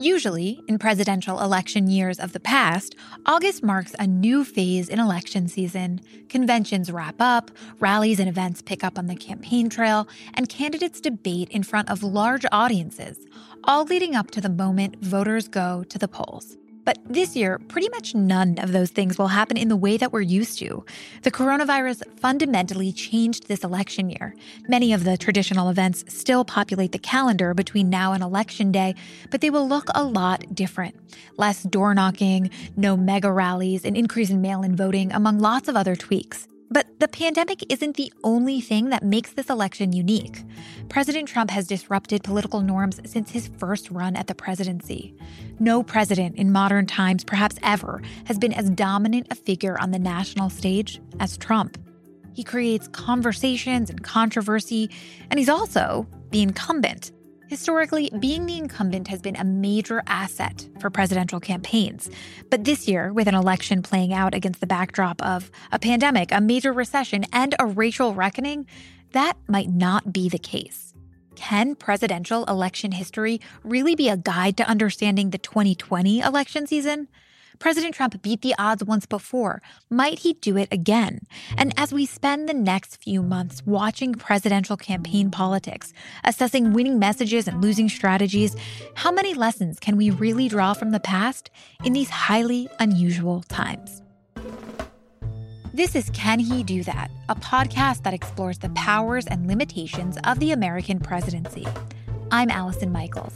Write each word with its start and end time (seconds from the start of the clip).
Usually, 0.00 0.60
in 0.66 0.78
presidential 0.78 1.40
election 1.40 1.88
years 1.88 2.18
of 2.18 2.32
the 2.32 2.40
past, 2.40 2.96
August 3.26 3.62
marks 3.62 3.94
a 3.98 4.06
new 4.06 4.44
phase 4.44 4.88
in 4.88 4.98
election 4.98 5.46
season. 5.46 6.00
Conventions 6.28 6.90
wrap 6.90 7.14
up, 7.20 7.50
rallies 7.78 8.18
and 8.18 8.28
events 8.28 8.60
pick 8.60 8.82
up 8.82 8.98
on 8.98 9.06
the 9.06 9.14
campaign 9.14 9.68
trail, 9.68 10.08
and 10.34 10.48
candidates 10.48 11.00
debate 11.00 11.48
in 11.50 11.62
front 11.62 11.88
of 11.90 12.02
large 12.02 12.44
audiences, 12.50 13.24
all 13.62 13.84
leading 13.84 14.16
up 14.16 14.32
to 14.32 14.40
the 14.40 14.48
moment 14.48 14.96
voters 15.00 15.46
go 15.46 15.84
to 15.84 15.98
the 15.98 16.08
polls. 16.08 16.56
But 16.84 16.98
this 17.08 17.34
year, 17.34 17.58
pretty 17.68 17.88
much 17.88 18.14
none 18.14 18.58
of 18.58 18.72
those 18.72 18.90
things 18.90 19.18
will 19.18 19.28
happen 19.28 19.56
in 19.56 19.68
the 19.68 19.76
way 19.76 19.96
that 19.96 20.12
we're 20.12 20.20
used 20.20 20.58
to. 20.58 20.84
The 21.22 21.30
coronavirus 21.30 22.02
fundamentally 22.18 22.92
changed 22.92 23.48
this 23.48 23.64
election 23.64 24.10
year. 24.10 24.34
Many 24.68 24.92
of 24.92 25.04
the 25.04 25.16
traditional 25.16 25.70
events 25.70 26.04
still 26.08 26.44
populate 26.44 26.92
the 26.92 26.98
calendar 26.98 27.54
between 27.54 27.88
now 27.90 28.12
and 28.12 28.22
election 28.22 28.70
day, 28.72 28.94
but 29.30 29.40
they 29.40 29.50
will 29.50 29.66
look 29.66 29.88
a 29.94 30.04
lot 30.04 30.54
different. 30.54 30.94
Less 31.36 31.62
door 31.62 31.94
knocking, 31.94 32.50
no 32.76 32.96
mega 32.96 33.32
rallies, 33.32 33.84
an 33.84 33.96
increase 33.96 34.30
in 34.30 34.42
mail 34.42 34.62
in 34.62 34.76
voting, 34.76 35.12
among 35.12 35.38
lots 35.38 35.68
of 35.68 35.76
other 35.76 35.96
tweaks. 35.96 36.48
But 36.70 36.98
the 36.98 37.08
pandemic 37.08 37.70
isn't 37.70 37.96
the 37.96 38.12
only 38.24 38.60
thing 38.60 38.88
that 38.90 39.02
makes 39.02 39.32
this 39.32 39.50
election 39.50 39.92
unique. 39.92 40.42
President 40.88 41.28
Trump 41.28 41.50
has 41.50 41.66
disrupted 41.66 42.24
political 42.24 42.60
norms 42.60 43.00
since 43.04 43.30
his 43.30 43.48
first 43.58 43.90
run 43.90 44.16
at 44.16 44.26
the 44.26 44.34
presidency. 44.34 45.14
No 45.60 45.82
president 45.82 46.36
in 46.36 46.50
modern 46.50 46.86
times, 46.86 47.22
perhaps 47.22 47.56
ever, 47.62 48.02
has 48.24 48.38
been 48.38 48.52
as 48.52 48.70
dominant 48.70 49.28
a 49.30 49.34
figure 49.34 49.78
on 49.80 49.90
the 49.90 49.98
national 49.98 50.50
stage 50.50 51.00
as 51.20 51.36
Trump. 51.36 51.78
He 52.32 52.42
creates 52.42 52.88
conversations 52.88 53.90
and 53.90 54.02
controversy, 54.02 54.90
and 55.30 55.38
he's 55.38 55.48
also 55.48 56.06
the 56.30 56.42
incumbent. 56.42 57.12
Historically, 57.54 58.10
being 58.18 58.46
the 58.46 58.58
incumbent 58.58 59.06
has 59.06 59.22
been 59.22 59.36
a 59.36 59.44
major 59.44 60.02
asset 60.08 60.68
for 60.80 60.90
presidential 60.90 61.38
campaigns. 61.38 62.10
But 62.50 62.64
this 62.64 62.88
year, 62.88 63.12
with 63.12 63.28
an 63.28 63.36
election 63.36 63.80
playing 63.80 64.12
out 64.12 64.34
against 64.34 64.58
the 64.58 64.66
backdrop 64.66 65.22
of 65.22 65.52
a 65.70 65.78
pandemic, 65.78 66.32
a 66.32 66.40
major 66.40 66.72
recession, 66.72 67.24
and 67.32 67.54
a 67.60 67.66
racial 67.66 68.12
reckoning, 68.12 68.66
that 69.12 69.36
might 69.46 69.68
not 69.68 70.12
be 70.12 70.28
the 70.28 70.36
case. 70.36 70.94
Can 71.36 71.76
presidential 71.76 72.44
election 72.46 72.90
history 72.90 73.40
really 73.62 73.94
be 73.94 74.08
a 74.08 74.16
guide 74.16 74.56
to 74.56 74.68
understanding 74.68 75.30
the 75.30 75.38
2020 75.38 76.18
election 76.22 76.66
season? 76.66 77.06
President 77.58 77.94
Trump 77.94 78.20
beat 78.22 78.42
the 78.42 78.54
odds 78.58 78.84
once 78.84 79.06
before. 79.06 79.62
Might 79.90 80.20
he 80.20 80.34
do 80.34 80.56
it 80.56 80.68
again? 80.70 81.20
And 81.56 81.72
as 81.76 81.92
we 81.92 82.06
spend 82.06 82.48
the 82.48 82.54
next 82.54 83.02
few 83.02 83.22
months 83.22 83.62
watching 83.64 84.14
presidential 84.14 84.76
campaign 84.76 85.30
politics, 85.30 85.92
assessing 86.24 86.72
winning 86.72 86.98
messages 86.98 87.48
and 87.48 87.62
losing 87.62 87.88
strategies, 87.88 88.56
how 88.94 89.12
many 89.12 89.34
lessons 89.34 89.78
can 89.78 89.96
we 89.96 90.10
really 90.10 90.48
draw 90.48 90.74
from 90.74 90.90
the 90.90 91.00
past 91.00 91.50
in 91.84 91.92
these 91.92 92.10
highly 92.10 92.68
unusual 92.78 93.42
times? 93.42 94.02
This 95.72 95.96
is 95.96 96.08
Can 96.10 96.38
He 96.38 96.62
Do 96.62 96.84
That, 96.84 97.10
a 97.28 97.34
podcast 97.34 98.04
that 98.04 98.14
explores 98.14 98.58
the 98.58 98.68
powers 98.70 99.26
and 99.26 99.48
limitations 99.48 100.16
of 100.22 100.38
the 100.38 100.52
American 100.52 101.00
presidency. 101.00 101.66
I'm 102.30 102.48
Allison 102.48 102.92
Michaels. 102.92 103.34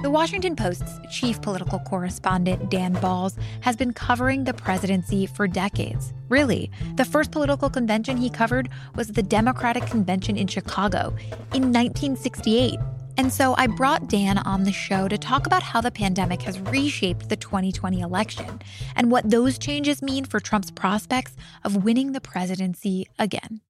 The 0.00 0.10
Washington 0.10 0.54
Post's 0.54 1.00
chief 1.10 1.42
political 1.42 1.80
correspondent, 1.80 2.70
Dan 2.70 2.94
Balz, 2.94 3.36
has 3.62 3.74
been 3.74 3.92
covering 3.92 4.44
the 4.44 4.54
presidency 4.54 5.26
for 5.26 5.48
decades. 5.48 6.12
Really, 6.28 6.70
the 6.94 7.04
first 7.04 7.32
political 7.32 7.68
convention 7.68 8.16
he 8.16 8.30
covered 8.30 8.68
was 8.94 9.08
the 9.08 9.24
Democratic 9.24 9.86
Convention 9.86 10.36
in 10.36 10.46
Chicago 10.46 11.16
in 11.52 11.72
1968. 11.72 12.78
And 13.16 13.32
so 13.32 13.56
I 13.58 13.66
brought 13.66 14.08
Dan 14.08 14.38
on 14.38 14.62
the 14.62 14.72
show 14.72 15.08
to 15.08 15.18
talk 15.18 15.48
about 15.48 15.64
how 15.64 15.80
the 15.80 15.90
pandemic 15.90 16.42
has 16.42 16.60
reshaped 16.60 17.28
the 17.28 17.36
2020 17.36 18.00
election 18.00 18.62
and 18.94 19.10
what 19.10 19.28
those 19.28 19.58
changes 19.58 20.00
mean 20.00 20.24
for 20.24 20.38
Trump's 20.38 20.70
prospects 20.70 21.34
of 21.64 21.82
winning 21.84 22.12
the 22.12 22.20
presidency 22.20 23.08
again. 23.18 23.62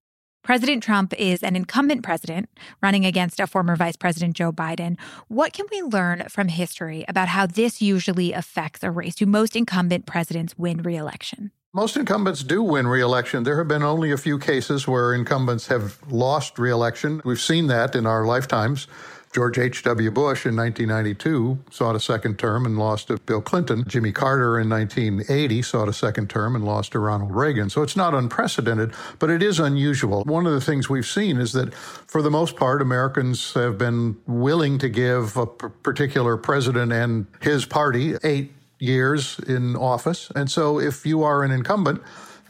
President 0.42 0.82
Trump 0.82 1.12
is 1.18 1.42
an 1.42 1.56
incumbent 1.56 2.02
president 2.02 2.48
running 2.82 3.04
against 3.04 3.40
a 3.40 3.46
former 3.46 3.76
Vice 3.76 3.96
President 3.96 4.34
Joe 4.34 4.52
Biden. 4.52 4.98
What 5.28 5.52
can 5.52 5.66
we 5.70 5.82
learn 5.82 6.24
from 6.28 6.48
history 6.48 7.04
about 7.08 7.28
how 7.28 7.46
this 7.46 7.82
usually 7.82 8.32
affects 8.32 8.82
a 8.82 8.90
race? 8.90 9.16
Do 9.16 9.26
most 9.26 9.56
incumbent 9.56 10.06
presidents 10.06 10.56
win 10.56 10.82
reelection? 10.82 11.50
Most 11.74 11.98
incumbents 11.98 12.42
do 12.42 12.62
win 12.62 12.86
reelection. 12.86 13.42
There 13.42 13.58
have 13.58 13.68
been 13.68 13.82
only 13.82 14.10
a 14.10 14.16
few 14.16 14.38
cases 14.38 14.88
where 14.88 15.12
incumbents 15.12 15.66
have 15.66 15.98
lost 16.10 16.58
reelection. 16.58 17.20
We've 17.26 17.40
seen 17.40 17.66
that 17.66 17.94
in 17.94 18.06
our 18.06 18.24
lifetimes. 18.24 18.86
George 19.32 19.58
H.W. 19.58 20.10
Bush 20.10 20.46
in 20.46 20.56
1992 20.56 21.58
sought 21.70 21.94
a 21.94 22.00
second 22.00 22.38
term 22.38 22.64
and 22.64 22.78
lost 22.78 23.08
to 23.08 23.18
Bill 23.18 23.40
Clinton. 23.40 23.84
Jimmy 23.86 24.12
Carter 24.12 24.58
in 24.58 24.68
1980 24.68 25.62
sought 25.62 25.88
a 25.88 25.92
second 25.92 26.30
term 26.30 26.56
and 26.56 26.64
lost 26.64 26.92
to 26.92 26.98
Ronald 26.98 27.34
Reagan. 27.34 27.68
So 27.70 27.82
it's 27.82 27.96
not 27.96 28.14
unprecedented, 28.14 28.92
but 29.18 29.30
it 29.30 29.42
is 29.42 29.60
unusual. 29.60 30.24
One 30.24 30.46
of 30.46 30.52
the 30.52 30.60
things 30.60 30.88
we've 30.88 31.06
seen 31.06 31.38
is 31.38 31.52
that 31.52 31.74
for 31.74 32.22
the 32.22 32.30
most 32.30 32.56
part, 32.56 32.80
Americans 32.80 33.52
have 33.54 33.76
been 33.78 34.16
willing 34.26 34.78
to 34.78 34.88
give 34.88 35.36
a 35.36 35.46
particular 35.46 36.36
president 36.36 36.92
and 36.92 37.26
his 37.40 37.64
party 37.64 38.14
eight 38.24 38.52
years 38.78 39.38
in 39.40 39.76
office. 39.76 40.30
And 40.34 40.50
so 40.50 40.78
if 40.78 41.04
you 41.04 41.22
are 41.22 41.42
an 41.42 41.50
incumbent, 41.50 42.02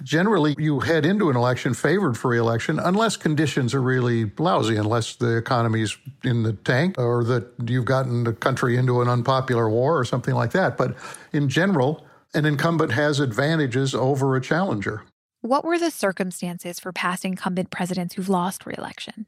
generally 0.02 0.54
you 0.58 0.80
head 0.80 1.04
into 1.04 1.30
an 1.30 1.36
election 1.36 1.74
favored 1.74 2.16
for 2.16 2.30
reelection 2.30 2.78
unless 2.78 3.16
conditions 3.16 3.74
are 3.74 3.82
really 3.82 4.30
lousy, 4.38 4.76
unless 4.76 5.16
the 5.16 5.36
economy's 5.36 5.96
in 6.24 6.42
the 6.42 6.52
tank 6.52 6.98
or 6.98 7.24
that 7.24 7.48
you've 7.66 7.84
gotten 7.84 8.24
the 8.24 8.32
country 8.32 8.76
into 8.76 9.00
an 9.00 9.08
unpopular 9.08 9.68
war 9.68 9.98
or 9.98 10.04
something 10.04 10.34
like 10.34 10.52
that. 10.52 10.76
But 10.76 10.96
in 11.32 11.48
general, 11.48 12.04
an 12.34 12.44
incumbent 12.44 12.92
has 12.92 13.20
advantages 13.20 13.94
over 13.94 14.36
a 14.36 14.40
challenger. 14.40 15.02
What 15.40 15.64
were 15.64 15.78
the 15.78 15.90
circumstances 15.90 16.80
for 16.80 16.92
past 16.92 17.24
incumbent 17.24 17.70
presidents 17.70 18.14
who've 18.14 18.28
lost 18.28 18.66
reelection? 18.66 19.26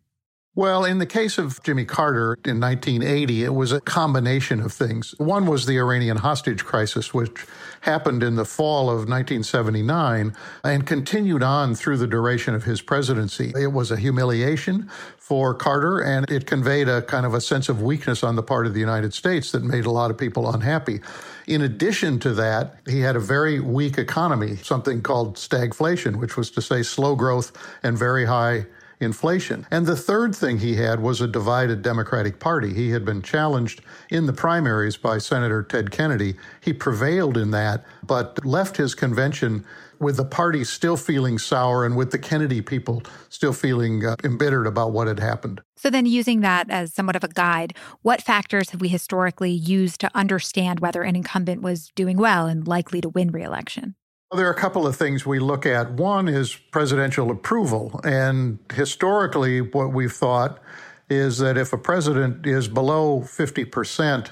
Well, 0.56 0.84
in 0.84 0.98
the 0.98 1.06
case 1.06 1.38
of 1.38 1.62
Jimmy 1.62 1.84
Carter 1.84 2.36
in 2.44 2.58
1980, 2.58 3.44
it 3.44 3.54
was 3.54 3.70
a 3.70 3.80
combination 3.80 4.60
of 4.60 4.72
things. 4.72 5.14
One 5.16 5.46
was 5.46 5.64
the 5.64 5.78
Iranian 5.78 6.16
hostage 6.16 6.64
crisis, 6.64 7.14
which 7.14 7.46
happened 7.82 8.24
in 8.24 8.34
the 8.34 8.44
fall 8.44 8.90
of 8.90 9.08
1979 9.08 10.34
and 10.64 10.86
continued 10.88 11.44
on 11.44 11.76
through 11.76 11.98
the 11.98 12.08
duration 12.08 12.56
of 12.56 12.64
his 12.64 12.82
presidency. 12.82 13.52
It 13.56 13.68
was 13.68 13.92
a 13.92 13.96
humiliation 13.96 14.90
for 15.18 15.54
Carter, 15.54 16.00
and 16.00 16.28
it 16.28 16.46
conveyed 16.46 16.88
a 16.88 17.02
kind 17.02 17.24
of 17.24 17.32
a 17.32 17.40
sense 17.40 17.68
of 17.68 17.80
weakness 17.80 18.24
on 18.24 18.34
the 18.34 18.42
part 18.42 18.66
of 18.66 18.74
the 18.74 18.80
United 18.80 19.14
States 19.14 19.52
that 19.52 19.62
made 19.62 19.86
a 19.86 19.90
lot 19.92 20.10
of 20.10 20.18
people 20.18 20.52
unhappy. 20.52 20.98
In 21.46 21.62
addition 21.62 22.18
to 22.18 22.34
that, 22.34 22.80
he 22.88 22.98
had 23.00 23.14
a 23.14 23.20
very 23.20 23.60
weak 23.60 23.98
economy, 23.98 24.56
something 24.56 25.00
called 25.00 25.36
stagflation, 25.36 26.16
which 26.16 26.36
was 26.36 26.50
to 26.50 26.60
say 26.60 26.82
slow 26.82 27.14
growth 27.14 27.52
and 27.84 27.96
very 27.96 28.24
high 28.24 28.66
inflation. 29.00 29.66
And 29.70 29.86
the 29.86 29.96
third 29.96 30.34
thing 30.34 30.58
he 30.58 30.76
had 30.76 31.00
was 31.00 31.20
a 31.20 31.26
divided 31.26 31.82
Democratic 31.82 32.38
Party. 32.38 32.72
He 32.74 32.90
had 32.90 33.04
been 33.04 33.22
challenged 33.22 33.80
in 34.10 34.26
the 34.26 34.32
primaries 34.32 34.96
by 34.96 35.18
Senator 35.18 35.62
Ted 35.62 35.90
Kennedy. 35.90 36.36
He 36.60 36.72
prevailed 36.72 37.36
in 37.36 37.50
that, 37.50 37.84
but 38.06 38.44
left 38.44 38.76
his 38.76 38.94
convention 38.94 39.64
with 39.98 40.16
the 40.16 40.24
party 40.24 40.64
still 40.64 40.96
feeling 40.96 41.38
sour 41.38 41.84
and 41.84 41.96
with 41.96 42.10
the 42.10 42.18
Kennedy 42.18 42.62
people 42.62 43.02
still 43.28 43.52
feeling 43.52 44.04
uh, 44.04 44.16
embittered 44.24 44.66
about 44.66 44.92
what 44.92 45.06
had 45.06 45.20
happened. 45.20 45.60
So, 45.76 45.90
then 45.90 46.06
using 46.06 46.40
that 46.40 46.70
as 46.70 46.94
somewhat 46.94 47.16
of 47.16 47.24
a 47.24 47.28
guide, 47.28 47.74
what 48.02 48.22
factors 48.22 48.70
have 48.70 48.80
we 48.80 48.88
historically 48.88 49.50
used 49.50 50.00
to 50.00 50.10
understand 50.14 50.80
whether 50.80 51.02
an 51.02 51.16
incumbent 51.16 51.62
was 51.62 51.90
doing 51.94 52.16
well 52.16 52.46
and 52.46 52.66
likely 52.66 53.00
to 53.02 53.08
win 53.08 53.30
reelection? 53.30 53.94
There 54.32 54.46
are 54.46 54.52
a 54.52 54.54
couple 54.54 54.86
of 54.86 54.94
things 54.94 55.26
we 55.26 55.40
look 55.40 55.66
at. 55.66 55.90
One 55.90 56.28
is 56.28 56.54
presidential 56.54 57.32
approval. 57.32 58.00
And 58.04 58.60
historically, 58.72 59.60
what 59.60 59.92
we've 59.92 60.12
thought 60.12 60.60
is 61.08 61.38
that 61.38 61.58
if 61.58 61.72
a 61.72 61.78
president 61.78 62.46
is 62.46 62.68
below 62.68 63.22
50% 63.22 64.30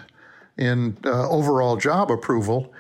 in 0.57 0.97
uh, 1.05 1.29
overall 1.29 1.77
job 1.77 2.13
approval, 2.13 2.73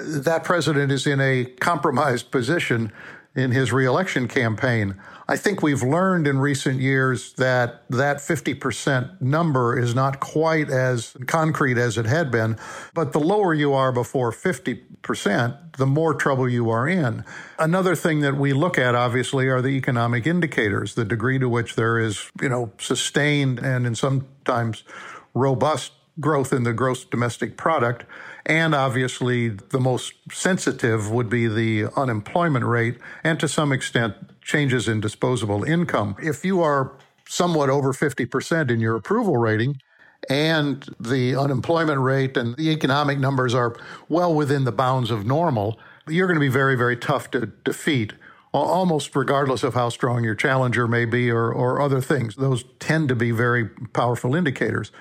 that 0.00 0.42
president 0.42 0.90
is 0.90 1.06
in 1.06 1.20
a 1.20 1.44
compromised 1.44 2.32
position 2.32 2.92
in 3.36 3.50
his 3.50 3.72
reelection 3.72 4.28
campaign. 4.28 5.00
I 5.26 5.36
think 5.36 5.62
we've 5.62 5.82
learned 5.82 6.28
in 6.28 6.38
recent 6.38 6.80
years 6.80 7.32
that 7.34 7.84
that 7.90 8.18
50% 8.18 9.20
number 9.20 9.78
is 9.78 9.94
not 9.94 10.20
quite 10.20 10.70
as 10.70 11.16
concrete 11.26 11.78
as 11.78 11.98
it 11.98 12.06
had 12.06 12.30
been. 12.30 12.58
But 12.92 13.12
the 13.12 13.20
lower 13.20 13.54
you 13.54 13.72
are 13.72 13.90
before 13.90 14.30
50%, 14.30 15.76
the 15.76 15.86
more 15.86 16.14
trouble 16.14 16.48
you 16.48 16.70
are 16.70 16.86
in. 16.86 17.24
Another 17.58 17.96
thing 17.96 18.20
that 18.20 18.36
we 18.36 18.52
look 18.52 18.78
at, 18.78 18.94
obviously, 18.94 19.48
are 19.48 19.62
the 19.62 19.68
economic 19.68 20.26
indicators, 20.26 20.94
the 20.94 21.04
degree 21.04 21.38
to 21.38 21.48
which 21.48 21.74
there 21.74 21.98
is, 21.98 22.30
you 22.40 22.48
know, 22.48 22.70
sustained 22.78 23.58
and 23.58 23.86
in 23.86 23.94
sometimes 23.94 24.84
robust 25.32 25.92
growth 26.20 26.52
in 26.52 26.62
the 26.62 26.72
gross 26.72 27.04
domestic 27.04 27.56
product. 27.56 28.04
And 28.46 28.74
obviously, 28.74 29.48
the 29.48 29.80
most 29.80 30.12
sensitive 30.30 31.10
would 31.10 31.30
be 31.30 31.48
the 31.48 31.90
unemployment 31.96 32.66
rate 32.66 32.98
and 33.22 33.40
to 33.40 33.48
some 33.48 33.72
extent, 33.72 34.14
changes 34.42 34.86
in 34.86 35.00
disposable 35.00 35.64
income. 35.64 36.14
If 36.22 36.44
you 36.44 36.60
are 36.60 36.92
somewhat 37.26 37.70
over 37.70 37.94
50% 37.94 38.70
in 38.70 38.80
your 38.80 38.96
approval 38.96 39.38
rating, 39.38 39.80
and 40.28 40.86
the 40.98 41.36
unemployment 41.36 42.00
rate 42.00 42.36
and 42.36 42.56
the 42.56 42.70
economic 42.70 43.18
numbers 43.18 43.54
are 43.54 43.76
well 44.08 44.34
within 44.34 44.64
the 44.64 44.72
bounds 44.72 45.10
of 45.10 45.26
normal, 45.26 45.78
you're 46.08 46.26
going 46.26 46.38
to 46.38 46.40
be 46.40 46.48
very, 46.48 46.76
very 46.76 46.96
tough 46.96 47.30
to 47.32 47.46
defeat 47.64 48.12
almost 48.52 49.16
regardless 49.16 49.64
of 49.64 49.74
how 49.74 49.88
strong 49.88 50.22
your 50.22 50.34
challenger 50.34 50.86
may 50.86 51.04
be 51.04 51.28
or, 51.28 51.52
or 51.52 51.80
other 51.80 52.00
things. 52.00 52.36
Those 52.36 52.64
tend 52.78 53.08
to 53.08 53.16
be 53.16 53.32
very 53.32 53.66
powerful 53.66 54.36
indicators. 54.36 54.92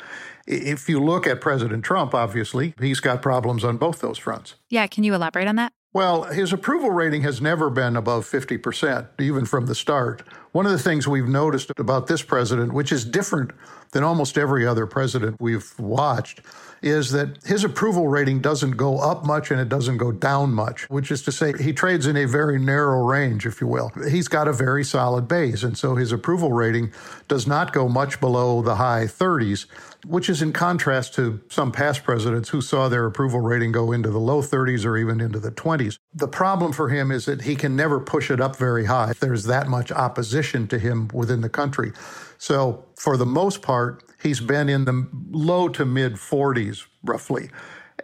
If 0.45 0.89
you 0.89 0.99
look 0.99 1.25
at 1.25 1.39
President 1.39 1.85
Trump, 1.85 2.13
obviously, 2.13 2.73
he's 2.79 2.99
got 2.99 3.21
problems 3.21 3.63
on 3.63 3.77
both 3.77 4.01
those 4.01 4.17
fronts. 4.17 4.55
Yeah, 4.69 4.87
can 4.87 5.03
you 5.03 5.13
elaborate 5.13 5.47
on 5.47 5.55
that? 5.55 5.71
Well, 5.93 6.23
his 6.23 6.51
approval 6.51 6.89
rating 6.89 7.21
has 7.21 7.39
never 7.39 7.69
been 7.69 7.95
above 7.95 8.25
50%, 8.25 9.07
even 9.21 9.45
from 9.45 9.67
the 9.67 9.75
start. 9.75 10.23
One 10.51 10.65
of 10.65 10.71
the 10.71 10.79
things 10.79 11.07
we've 11.07 11.27
noticed 11.27 11.71
about 11.77 12.07
this 12.07 12.23
president, 12.23 12.73
which 12.73 12.91
is 12.91 13.05
different 13.05 13.51
than 13.91 14.03
almost 14.03 14.37
every 14.37 14.65
other 14.65 14.87
president 14.87 15.37
we've 15.39 15.71
watched, 15.77 16.41
is 16.81 17.11
that 17.11 17.37
his 17.45 17.63
approval 17.63 18.07
rating 18.07 18.41
doesn't 18.41 18.71
go 18.71 18.97
up 18.99 19.23
much 19.23 19.51
and 19.51 19.61
it 19.61 19.69
doesn't 19.69 19.97
go 19.97 20.11
down 20.11 20.51
much, 20.51 20.89
which 20.89 21.11
is 21.11 21.21
to 21.21 21.31
say, 21.31 21.53
he 21.59 21.71
trades 21.71 22.07
in 22.07 22.17
a 22.17 22.25
very 22.25 22.57
narrow 22.57 23.05
range, 23.05 23.45
if 23.45 23.61
you 23.61 23.67
will. 23.67 23.91
He's 24.09 24.27
got 24.27 24.47
a 24.47 24.53
very 24.53 24.83
solid 24.83 25.27
base, 25.27 25.61
and 25.61 25.77
so 25.77 25.95
his 25.95 26.11
approval 26.11 26.51
rating 26.51 26.91
does 27.27 27.45
not 27.45 27.71
go 27.71 27.87
much 27.87 28.19
below 28.19 28.63
the 28.63 28.75
high 28.75 29.05
30s, 29.05 29.67
which 30.05 30.29
is 30.29 30.41
in 30.41 30.53
contrast 30.53 31.13
to 31.15 31.41
some 31.49 31.71
past 31.71 32.03
presidents 32.03 32.49
who 32.49 32.61
saw 32.61 32.89
their 32.89 33.05
approval 33.05 33.39
rating 33.39 33.71
go 33.71 33.91
into 33.91 34.09
the 34.09 34.19
low 34.19 34.41
30s 34.41 34.85
or 34.85 34.97
even 34.97 35.21
into 35.21 35.39
the 35.39 35.51
20s. 35.51 35.97
The 36.13 36.27
problem 36.27 36.73
for 36.73 36.89
him 36.89 37.11
is 37.11 37.25
that 37.25 37.43
he 37.43 37.55
can 37.55 37.75
never 37.75 37.99
push 37.99 38.29
it 38.29 38.41
up 38.41 38.55
very 38.55 38.85
high. 38.85 39.11
If 39.11 39.19
there's 39.19 39.45
that 39.45 39.67
much 39.67 39.91
opposition 39.91 40.67
to 40.67 40.79
him 40.79 41.09
within 41.13 41.41
the 41.41 41.49
country. 41.49 41.91
So, 42.37 42.85
for 42.97 43.17
the 43.17 43.25
most 43.25 43.61
part, 43.61 44.03
he's 44.21 44.39
been 44.39 44.69
in 44.69 44.85
the 44.85 45.07
low 45.31 45.69
to 45.69 45.85
mid 45.85 46.13
40s, 46.13 46.85
roughly. 47.03 47.49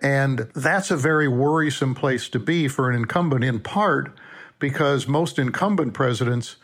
And 0.02 0.50
that's 0.56 0.92
a 0.92 0.98
very 0.98 1.28
worrisome 1.28 1.96
place 1.96 2.30
to 2.30 2.40
be 2.40 2.68
for 2.68 2.90
an 2.90 2.96
incumbent, 2.96 3.44
in 3.44 3.60
part 3.60 4.18
because 4.60 5.08
most 5.08 5.40
incumbent 5.40 5.94
presidents 5.94 6.58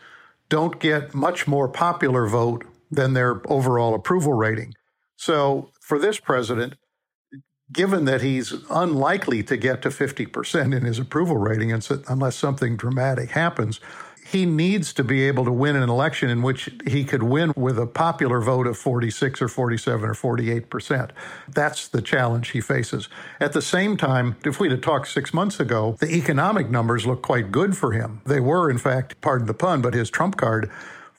don't 0.48 0.78
get 0.78 1.14
much 1.14 1.46
more 1.46 1.68
popular 1.68 2.26
vote 2.26 2.64
than 2.90 3.14
their 3.14 3.42
overall 3.50 3.94
approval 3.94 4.32
rating. 4.32 4.74
So, 5.16 5.70
for 5.80 5.98
this 5.98 6.20
president, 6.20 6.74
given 7.72 8.04
that 8.04 8.22
he's 8.22 8.52
unlikely 8.70 9.42
to 9.44 9.56
get 9.56 9.82
to 9.82 9.88
50% 9.88 10.76
in 10.76 10.84
his 10.84 10.98
approval 10.98 11.36
rating 11.36 11.72
unless 11.72 12.36
something 12.36 12.76
dramatic 12.76 13.30
happens, 13.30 13.80
he 14.30 14.44
needs 14.44 14.92
to 14.92 15.04
be 15.04 15.22
able 15.28 15.44
to 15.44 15.52
win 15.52 15.76
an 15.76 15.88
election 15.88 16.28
in 16.28 16.42
which 16.42 16.68
he 16.86 17.04
could 17.04 17.22
win 17.22 17.52
with 17.56 17.78
a 17.78 17.86
popular 17.86 18.40
vote 18.40 18.66
of 18.66 18.76
46 18.76 19.40
or 19.40 19.48
47 19.48 20.08
or 20.08 20.14
48 20.14 20.68
percent. 20.68 21.12
That's 21.48 21.86
the 21.88 22.02
challenge 22.02 22.50
he 22.50 22.60
faces. 22.60 23.08
At 23.38 23.52
the 23.52 23.62
same 23.62 23.96
time, 23.96 24.36
if 24.44 24.58
we'd 24.58 24.72
have 24.72 24.80
talked 24.80 25.08
six 25.08 25.32
months 25.32 25.60
ago, 25.60 25.96
the 26.00 26.12
economic 26.12 26.70
numbers 26.70 27.06
look 27.06 27.22
quite 27.22 27.52
good 27.52 27.76
for 27.76 27.92
him. 27.92 28.20
They 28.26 28.40
were, 28.40 28.68
in 28.68 28.78
fact, 28.78 29.20
pardon 29.20 29.46
the 29.46 29.54
pun, 29.54 29.80
but 29.80 29.94
his 29.94 30.10
trump 30.10 30.36
card 30.36 30.70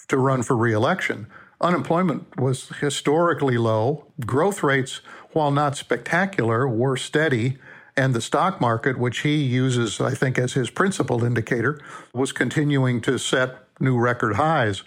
to 0.09 0.17
run 0.17 0.43
for 0.43 0.57
reelection. 0.57 1.27
Unemployment 1.59 2.39
was 2.39 2.69
historically 2.81 3.57
low. 3.57 4.05
Growth 4.25 4.61
rates, 4.61 5.01
while 5.31 5.51
not 5.51 5.75
spectacular, 5.75 6.67
were 6.67 6.97
steady 6.97 7.57
and 7.95 8.13
the 8.13 8.21
stock 8.21 8.61
market, 8.61 8.99
which 8.99 9.19
he 9.19 9.37
uses, 9.37 9.99
I 9.99 10.13
think, 10.13 10.37
as 10.37 10.53
his 10.53 10.69
principal 10.69 11.23
indicator, 11.23 11.79
was 12.13 12.31
continuing 12.31 13.01
to 13.01 13.17
set 13.17 13.57
new 13.79 13.97
record 13.97 14.35
highs. 14.35 14.83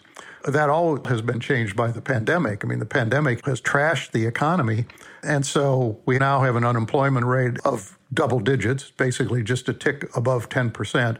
That 0.46 0.70
all 0.70 1.04
has 1.06 1.20
been 1.20 1.40
changed 1.40 1.76
by 1.76 1.90
the 1.90 2.00
pandemic. 2.00 2.64
I 2.64 2.68
mean, 2.68 2.78
the 2.78 2.86
pandemic 2.86 3.44
has 3.46 3.60
trashed 3.60 4.12
the 4.12 4.26
economy. 4.26 4.86
And 5.22 5.44
so 5.44 6.00
we 6.06 6.18
now 6.18 6.40
have 6.42 6.56
an 6.56 6.64
unemployment 6.64 7.26
rate 7.26 7.58
of 7.64 7.98
double 8.14 8.40
digits, 8.40 8.90
basically 8.90 9.42
just 9.42 9.68
a 9.68 9.74
tick 9.74 10.08
above 10.16 10.48
10%. 10.48 11.18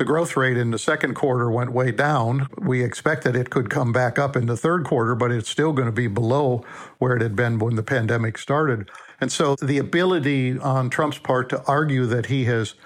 The 0.00 0.06
growth 0.06 0.34
rate 0.34 0.56
in 0.56 0.70
the 0.70 0.78
second 0.78 1.12
quarter 1.12 1.50
went 1.50 1.74
way 1.74 1.92
down. 1.92 2.46
We 2.56 2.82
expect 2.82 3.22
that 3.24 3.36
it 3.36 3.50
could 3.50 3.68
come 3.68 3.92
back 3.92 4.18
up 4.18 4.34
in 4.34 4.46
the 4.46 4.56
third 4.56 4.86
quarter, 4.86 5.14
but 5.14 5.30
it's 5.30 5.50
still 5.50 5.74
going 5.74 5.88
to 5.88 5.92
be 5.92 6.06
below 6.06 6.64
where 6.96 7.14
it 7.14 7.20
had 7.20 7.36
been 7.36 7.58
when 7.58 7.76
the 7.76 7.82
pandemic 7.82 8.38
started. 8.38 8.90
And 9.20 9.30
so 9.30 9.56
the 9.56 9.76
ability 9.76 10.58
on 10.58 10.88
Trump's 10.88 11.18
part 11.18 11.50
to 11.50 11.62
argue 11.64 12.06
that 12.06 12.26
he 12.26 12.46
has 12.46 12.76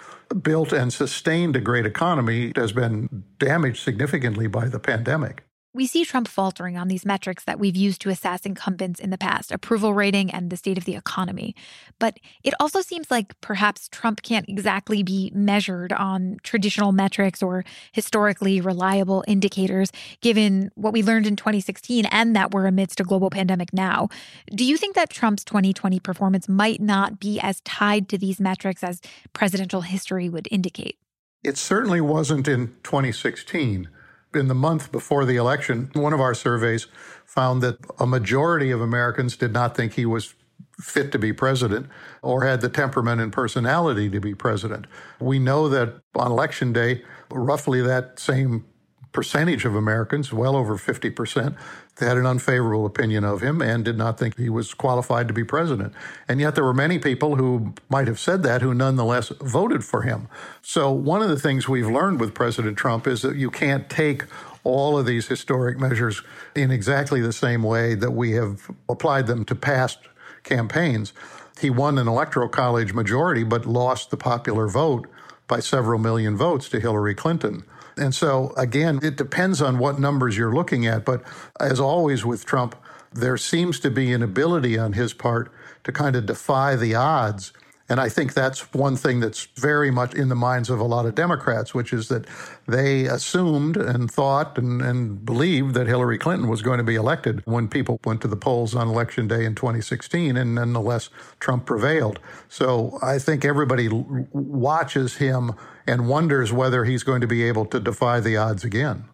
built 0.43 0.73
and 0.73 0.93
sustained 0.93 1.55
a 1.55 1.61
great 1.61 1.87
economy 1.87 2.53
has 2.57 2.73
been 2.73 3.23
damaged 3.39 3.85
significantly 3.85 4.49
by 4.49 4.67
the 4.67 4.81
pandemic. 4.81 5.44
We 5.77 5.89
see 5.89 6.05
Trump 6.05 6.29
faltering 6.29 6.77
on 6.77 6.87
these 6.87 7.05
metrics 7.05 7.43
that 7.45 7.59
we've 7.59 7.75
used 7.75 8.01
to 8.03 8.09
assess 8.09 8.47
incumbents 8.47 9.01
in 9.01 9.11
the 9.11 9.19
past 9.19 9.51
approval 9.51 9.93
rating 9.93 10.31
and 10.31 10.49
the 10.49 10.57
state 10.57 10.79
of 10.79 10.85
the 10.85 10.95
economy. 10.95 11.57
But 11.99 12.21
it 12.45 12.55
also 12.61 12.81
seems 12.81 13.11
like 13.11 13.39
perhaps 13.41 13.89
Trump 13.89 14.23
can't 14.23 14.49
exactly 14.49 15.03
be 15.03 15.33
measured 15.35 15.93
on 15.93 16.37
traditional 16.45 16.93
metrics 16.93 17.43
or 17.43 17.65
historically 17.91 18.61
reliable 18.61 19.25
indicators, 19.27 19.91
given 20.21 20.71
what 20.77 20.93
we 20.93 21.03
learned 21.03 21.27
in 21.27 21.35
2016 21.35 22.07
and 22.07 22.37
that 22.37 22.53
we're 22.53 22.67
amidst 22.67 23.01
a 23.01 23.05
global 23.05 23.29
pandemic 23.29 23.73
now. 23.73 24.09
Do 24.55 24.65
you 24.65 24.77
think 24.77 24.95
that 24.95 25.11
Trump's 25.11 25.43
2020 25.43 25.99
performance 25.99 26.49
might 26.49 26.81
not 26.81 27.19
be 27.19 27.41
as 27.41 27.61
tied 27.63 28.09
to 28.11 28.19
these 28.19 28.39
metrics 28.39 28.85
as 28.85 29.01
presidential 29.33 29.81
history 29.81 30.29
would 30.29 30.47
indicate? 30.53 30.99
It 31.43 31.59
certainly 31.59 32.01
wasn't 32.01 32.47
in 32.47 32.69
2016 32.85 33.89
in 34.37 34.49
the 34.49 34.55
month 34.55 34.93
before 34.93 35.25
the 35.25 35.37
election, 35.37 35.91
one 35.95 36.13
of 36.13 36.21
our 36.21 36.35
surveys 36.35 36.87
found 37.25 37.63
that 37.63 37.79
a 37.99 38.07
majority 38.07 38.71
of 38.71 38.81
Americans 38.81 39.37
did 39.37 39.53
not 39.53 39.77
think 39.77 39.95
he 39.95 40.07
was 40.07 40.35
fit 40.81 41.13
to 41.13 41.19
be 41.19 41.33
president 41.33 41.87
or 42.23 42.45
had 42.45 42.61
the 42.61 42.69
temperament 42.69 43.21
and 43.21 43.33
personality 43.33 44.11
to 44.11 44.21
be 44.21 44.35
president. 44.35 44.87
We 45.21 45.39
know 45.39 45.69
that 45.69 46.01
on 46.15 46.33
election 46.33 46.73
day, 46.73 47.05
roughly 47.31 47.81
that 47.83 48.19
same 48.19 48.65
percentage 49.13 49.65
of 49.65 49.77
Americans, 49.77 50.33
well 50.33 50.57
over 50.57 50.77
50%, 50.77 51.57
had 51.99 52.17
an 52.17 52.27
unfavorable 52.27 52.87
opinion 52.87 53.25
of 53.25 53.41
him 53.41 53.63
and 53.63 53.85
did 53.85 53.97
not 53.97 54.19
think 54.19 54.37
he 54.37 54.49
was 54.49 54.75
qualified 54.75 55.29
to 55.29 55.35
be 55.35 55.45
president. 55.45 55.95
And 56.29 56.41
yet 56.41 56.55
there 56.55 56.65
were 56.65 56.75
many 56.75 56.99
people 56.99 57.37
who 57.37 57.75
might 57.89 58.09
have 58.09 58.19
said 58.19 58.43
that 58.43 58.63
who 58.63 58.75
nonetheless 58.75 59.29
voted 59.41 59.85
for 59.85 60.03
him. 60.03 60.29
So 60.61 60.91
one 60.91 61.23
of 61.23 61.29
the 61.29 61.39
things 61.39 61.69
we've 61.69 61.89
learned 61.89 62.21
with 62.21 62.35
President 62.35 62.77
Trump 62.77 63.07
is 63.07 63.23
that 63.23 63.37
you 63.37 63.51
can't 63.51 63.89
take 63.89 64.25
all 64.65 64.99
of 64.99 65.07
these 65.07 65.29
historic 65.29 65.79
measures 65.79 66.23
in 66.55 66.71
exactly 66.71 67.21
the 67.21 67.33
same 67.33 67.63
way 67.63 67.95
that 67.95 68.11
we 68.11 68.33
have 68.33 68.71
applied 68.89 69.27
them 69.27 69.45
to 69.45 69.55
past 69.55 69.99
campaigns. 70.43 71.13
He 71.61 71.71
won 71.71 71.99
an 71.99 72.09
electoral 72.09 72.49
college 72.49 72.93
majority, 72.93 73.45
but 73.45 73.67
lost 73.67 74.11
the 74.11 74.17
popular 74.17 74.67
vote 74.67 75.07
by 75.47 75.61
several 75.61 75.99
million 75.99 76.37
votes 76.37 76.69
to 76.71 76.81
Hillary 76.81 77.15
Clinton. 77.15 77.65
And 77.97 78.15
so, 78.15 78.53
again, 78.57 79.01
it 79.03 79.17
depends 79.17 79.63
on 79.63 79.79
what 79.79 79.99
numbers 79.99 80.37
you're 80.37 80.55
looking 80.55 80.87
at. 80.87 81.05
But 81.05 81.23
as 81.61 81.81
always 81.81 82.25
with 82.25 82.45
Trump, 82.45 82.77
there 83.13 83.37
seems 83.37 83.79
to 83.81 83.91
be 83.91 84.13
an 84.13 84.23
ability 84.23 84.79
on 84.79 84.95
his 84.95 85.13
part 85.13 85.53
to 85.85 85.93
kind 85.93 86.17
of 86.17 86.27
defy 86.27 86.77
the 86.77 86.95
odds 86.95 87.53
and 87.89 88.01
I 88.01 88.09
think 88.09 88.33
that's 88.33 88.73
one 88.73 88.97
thing 88.97 89.21
that's 89.21 89.45
very 89.57 89.91
much 89.91 90.15
in 90.15 90.31
the 90.31 90.35
minds 90.35 90.71
of 90.71 90.81
a 90.81 90.85
lot 90.85 91.05
of 91.05 91.15
Democrats, 91.15 91.75
which 91.75 91.93
is 91.93 92.09
that 92.09 92.25
they 92.67 93.05
assumed 93.05 93.77
and 93.77 94.11
thought 94.11 94.57
and, 94.57 94.81
and 94.81 95.25
believed 95.25 95.75
that 95.75 95.87
Hillary 95.87 96.17
Clinton 96.17 96.49
was 96.49 96.63
going 96.63 96.79
to 96.79 96.85
be 96.85 96.95
elected 96.95 97.43
when 97.45 97.69
people 97.69 98.01
went 98.05 98.23
to 98.23 98.29
the 98.29 98.37
polls 98.37 98.75
on 98.75 98.89
election 98.89 99.29
day 99.29 99.45
in 99.45 99.55
2016, 99.55 100.37
and 100.37 100.55
nonetheless, 100.55 101.11
Trump 101.41 101.67
prevailed. 101.67 102.21
So 102.49 102.99
I 103.03 103.19
think 103.19 103.45
everybody 103.45 103.89
watches 103.91 105.17
him 105.17 105.53
and 105.87 106.09
wonders 106.09 106.53
whether 106.53 106.85
he's 106.85 107.03
going 107.03 107.21
to 107.21 107.27
be 107.27 107.43
able 107.43 107.67
to 107.67 107.81
defy 107.81 108.21
the 108.21 108.37
odds 108.39 108.65
again. 108.65 109.05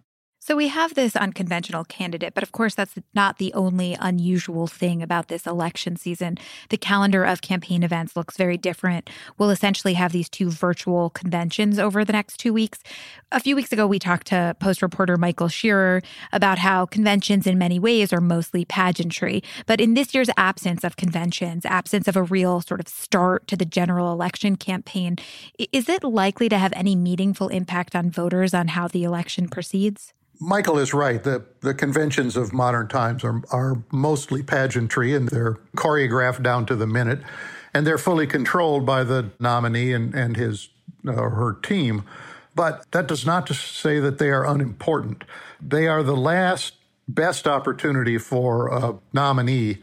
So 0.43 0.57
we 0.57 0.69
have 0.69 0.95
this 0.95 1.17
unconventional 1.17 1.85
candidate, 1.85 2.33
but 2.33 2.43
of 2.43 2.51
course, 2.51 2.75
that's 2.75 2.95
not 3.15 3.37
the 3.37 3.53
only 3.53 3.95
unusual 4.01 4.67
thing 4.67 5.03
about 5.03 5.29
this 5.29 5.47
election 5.47 5.97
season. 5.97 6.39
The 6.71 6.79
calendar 6.79 7.25
of 7.25 7.43
campaign 7.43 7.83
events 7.83 8.17
looks 8.17 8.39
very 8.39 8.57
different. 8.57 9.11
We'll 9.37 9.51
essentially 9.51 9.95
have 9.95 10.13
these 10.13 10.31
two 10.31 10.51
virtual 10.51 11.11
conventions 11.11 11.79
over 11.79 12.07
the 12.07 12.15
next 12.15 12.39
two 12.39 12.55
weeks. 12.55 12.83
A 13.31 13.39
few 13.39 13.55
weeks 13.55 13.71
ago, 13.71 13.87
we 13.87 13.99
talked 13.99 14.29
to 14.29 14.57
Post 14.59 14.81
reporter 14.81 15.19
Michael 15.19 15.49
Scherer 15.49 16.01
about 16.33 16.59
how 16.59 16.87
conventions, 16.87 17.47
in 17.47 17.59
many 17.59 17.79
ways, 17.79 18.11
are 18.11 18.21
mostly 18.23 18.65
pageantry. 18.65 19.43
But 19.67 19.79
in 19.79 19.93
this 19.93 20.15
year's 20.15 20.31
absence 20.39 20.85
of 20.85 20.97
conventions, 20.97 21.67
absence 21.67 22.09
of 22.09 22.17
a 22.17 22.23
real 22.23 22.63
sort 22.63 22.81
of 22.81 22.89
start 22.89 23.47
to 23.49 23.57
the 23.57 23.67
general 23.67 24.11
election 24.11 24.57
campaign, 24.57 25.17
is 25.71 25.91
it 25.91 26.03
likely 26.03 26.49
to 26.49 26.57
have 26.57 26.73
any 26.75 26.97
meaningful 26.97 27.49
impact 27.49 27.95
on 27.95 28.11
voters 28.11 28.55
on 28.55 28.69
how 28.69 28.89
the 28.89 29.05
election 29.05 29.47
proceeds? 29.47 30.15
Michael 30.41 30.79
is 30.79 30.95
right. 30.95 31.23
The, 31.23 31.45
the 31.61 31.75
conventions 31.75 32.37
of 32.37 32.53
modern 32.53 32.89
times 32.89 33.23
are, 33.25 33.43
are 33.51 33.83
mostly 33.93 34.43
pageantry 34.43 35.15
and 35.15 35.29
they're 35.29 35.59
choreographed 35.77 36.43
down 36.43 36.65
to 36.67 36.77
the 36.77 36.87
minute. 36.87 37.21
And 37.75 37.87
they're 37.87 37.99
fully 37.99 38.27
controlled 38.27 38.85
by 38.85 39.05
the 39.05 39.31
nominee 39.39 39.93
and, 39.93 40.15
and 40.15 40.37
his 40.37 40.71
uh, 41.07 41.13
her 41.13 41.53
team. 41.63 42.05
But 42.55 42.91
that 42.91 43.07
does 43.07 43.25
not 43.25 43.49
say 43.49 44.01
that 44.01 44.19
they 44.19 44.31
are 44.31 44.47
unimportant. 44.47 45.25
They 45.61 45.87
are 45.87 46.03
the 46.03 46.17
last 46.17 46.75
best 47.07 47.47
opportunity 47.47 48.19
for 48.19 48.69
a 48.69 48.99
nominee 49.13 49.79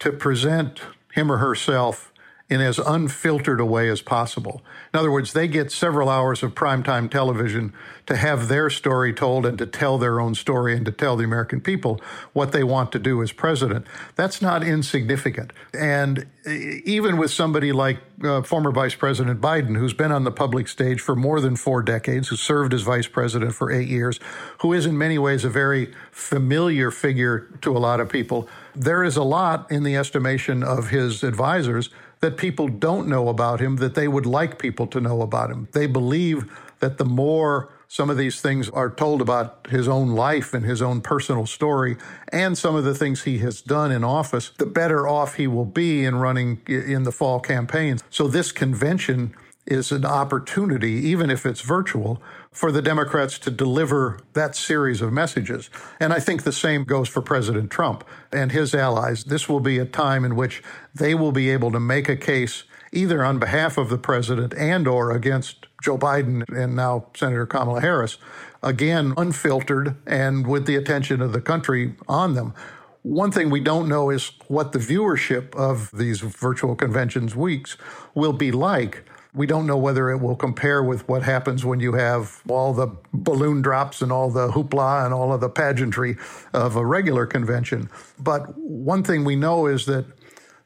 to 0.00 0.12
present 0.12 0.80
him 1.12 1.30
or 1.30 1.38
herself 1.38 2.12
in 2.50 2.62
as 2.62 2.78
unfiltered 2.78 3.60
a 3.60 3.64
way 3.64 3.90
as 3.90 4.00
possible. 4.00 4.62
In 4.92 4.98
other 4.98 5.10
words, 5.10 5.34
they 5.34 5.46
get 5.46 5.70
several 5.70 6.08
hours 6.08 6.42
of 6.42 6.54
primetime 6.54 7.10
television 7.10 7.74
to 8.06 8.16
have 8.16 8.48
their 8.48 8.70
story 8.70 9.12
told 9.12 9.44
and 9.44 9.58
to 9.58 9.66
tell 9.66 9.98
their 9.98 10.18
own 10.18 10.34
story 10.34 10.74
and 10.74 10.86
to 10.86 10.92
tell 10.92 11.14
the 11.14 11.24
American 11.24 11.60
people 11.60 12.00
what 12.32 12.52
they 12.52 12.64
want 12.64 12.90
to 12.92 12.98
do 12.98 13.22
as 13.22 13.32
president. 13.32 13.86
That's 14.16 14.40
not 14.40 14.64
insignificant. 14.64 15.52
And 15.78 16.26
even 16.46 17.18
with 17.18 17.30
somebody 17.30 17.70
like 17.70 17.98
uh, 18.24 18.42
former 18.42 18.72
Vice 18.72 18.94
President 18.94 19.42
Biden, 19.42 19.76
who's 19.76 19.92
been 19.92 20.10
on 20.10 20.24
the 20.24 20.30
public 20.32 20.68
stage 20.68 21.02
for 21.02 21.14
more 21.14 21.42
than 21.42 21.54
four 21.54 21.82
decades, 21.82 22.28
who 22.28 22.36
served 22.36 22.72
as 22.72 22.80
vice 22.80 23.06
president 23.06 23.54
for 23.54 23.70
eight 23.70 23.88
years, 23.88 24.18
who 24.60 24.72
is 24.72 24.86
in 24.86 24.96
many 24.96 25.18
ways 25.18 25.44
a 25.44 25.50
very 25.50 25.92
familiar 26.10 26.90
figure 26.90 27.40
to 27.60 27.76
a 27.76 27.78
lot 27.78 28.00
of 28.00 28.08
people, 28.08 28.48
there 28.74 29.04
is 29.04 29.16
a 29.16 29.22
lot 29.22 29.70
in 29.70 29.82
the 29.82 29.96
estimation 29.96 30.62
of 30.62 30.88
his 30.88 31.22
advisors 31.22 31.90
that 32.20 32.36
people 32.36 32.68
don't 32.68 33.08
know 33.08 33.28
about 33.28 33.60
him 33.60 33.76
that 33.76 33.94
they 33.94 34.08
would 34.08 34.26
like 34.26 34.58
people 34.58 34.86
to 34.88 35.00
know 35.00 35.22
about 35.22 35.50
him. 35.50 35.68
They 35.72 35.86
believe 35.86 36.50
that 36.80 36.98
the 36.98 37.04
more 37.04 37.70
some 37.88 38.10
of 38.10 38.18
these 38.18 38.40
things 38.40 38.68
are 38.68 38.90
told 38.90 39.22
about 39.22 39.66
his 39.70 39.88
own 39.88 40.10
life 40.10 40.52
and 40.52 40.64
his 40.64 40.82
own 40.82 41.00
personal 41.00 41.46
story 41.46 41.96
and 42.30 42.56
some 42.56 42.76
of 42.76 42.84
the 42.84 42.94
things 42.94 43.22
he 43.22 43.38
has 43.38 43.62
done 43.62 43.90
in 43.90 44.04
office, 44.04 44.50
the 44.58 44.66
better 44.66 45.08
off 45.08 45.36
he 45.36 45.46
will 45.46 45.64
be 45.64 46.04
in 46.04 46.16
running 46.16 46.60
in 46.66 47.04
the 47.04 47.12
fall 47.12 47.40
campaigns. 47.40 48.02
So 48.10 48.28
this 48.28 48.52
convention 48.52 49.34
is 49.68 49.92
an 49.92 50.04
opportunity, 50.04 50.92
even 50.92 51.30
if 51.30 51.46
it's 51.46 51.60
virtual, 51.60 52.20
for 52.50 52.72
the 52.72 52.82
Democrats 52.82 53.38
to 53.38 53.50
deliver 53.50 54.18
that 54.32 54.56
series 54.56 55.00
of 55.02 55.12
messages. 55.12 55.70
And 56.00 56.12
I 56.12 56.20
think 56.20 56.42
the 56.42 56.52
same 56.52 56.84
goes 56.84 57.08
for 57.08 57.22
President 57.22 57.70
Trump 57.70 58.02
and 58.32 58.50
his 58.50 58.74
allies. 58.74 59.24
This 59.24 59.48
will 59.48 59.60
be 59.60 59.78
a 59.78 59.84
time 59.84 60.24
in 60.24 60.34
which 60.34 60.62
they 60.94 61.14
will 61.14 61.32
be 61.32 61.50
able 61.50 61.70
to 61.72 61.80
make 61.80 62.08
a 62.08 62.16
case 62.16 62.64
either 62.92 63.22
on 63.22 63.38
behalf 63.38 63.76
of 63.76 63.90
the 63.90 63.98
president 63.98 64.54
and 64.54 64.88
or 64.88 65.10
against 65.12 65.66
Joe 65.82 65.98
Biden 65.98 66.42
and 66.48 66.74
now 66.74 67.06
Senator 67.14 67.46
Kamala 67.46 67.80
Harris, 67.80 68.16
again 68.62 69.14
unfiltered 69.16 69.96
and 70.06 70.46
with 70.46 70.66
the 70.66 70.76
attention 70.76 71.20
of 71.20 71.32
the 71.32 71.40
country 71.40 71.94
on 72.08 72.34
them. 72.34 72.54
One 73.02 73.30
thing 73.30 73.50
we 73.50 73.60
don't 73.60 73.88
know 73.88 74.10
is 74.10 74.32
what 74.48 74.72
the 74.72 74.78
viewership 74.78 75.54
of 75.54 75.90
these 75.92 76.20
virtual 76.20 76.74
conventions 76.74 77.36
weeks 77.36 77.76
will 78.14 78.32
be 78.32 78.50
like. 78.50 79.04
We 79.34 79.46
don't 79.46 79.66
know 79.66 79.76
whether 79.76 80.10
it 80.10 80.18
will 80.18 80.36
compare 80.36 80.82
with 80.82 81.06
what 81.08 81.22
happens 81.22 81.64
when 81.64 81.80
you 81.80 81.92
have 81.92 82.42
all 82.48 82.72
the 82.72 82.88
balloon 83.12 83.62
drops 83.62 84.00
and 84.00 84.10
all 84.10 84.30
the 84.30 84.48
hoopla 84.48 85.04
and 85.04 85.12
all 85.12 85.32
of 85.32 85.40
the 85.40 85.50
pageantry 85.50 86.16
of 86.52 86.76
a 86.76 86.84
regular 86.84 87.26
convention. 87.26 87.90
But 88.18 88.56
one 88.56 89.02
thing 89.02 89.24
we 89.24 89.36
know 89.36 89.66
is 89.66 89.86
that 89.86 90.06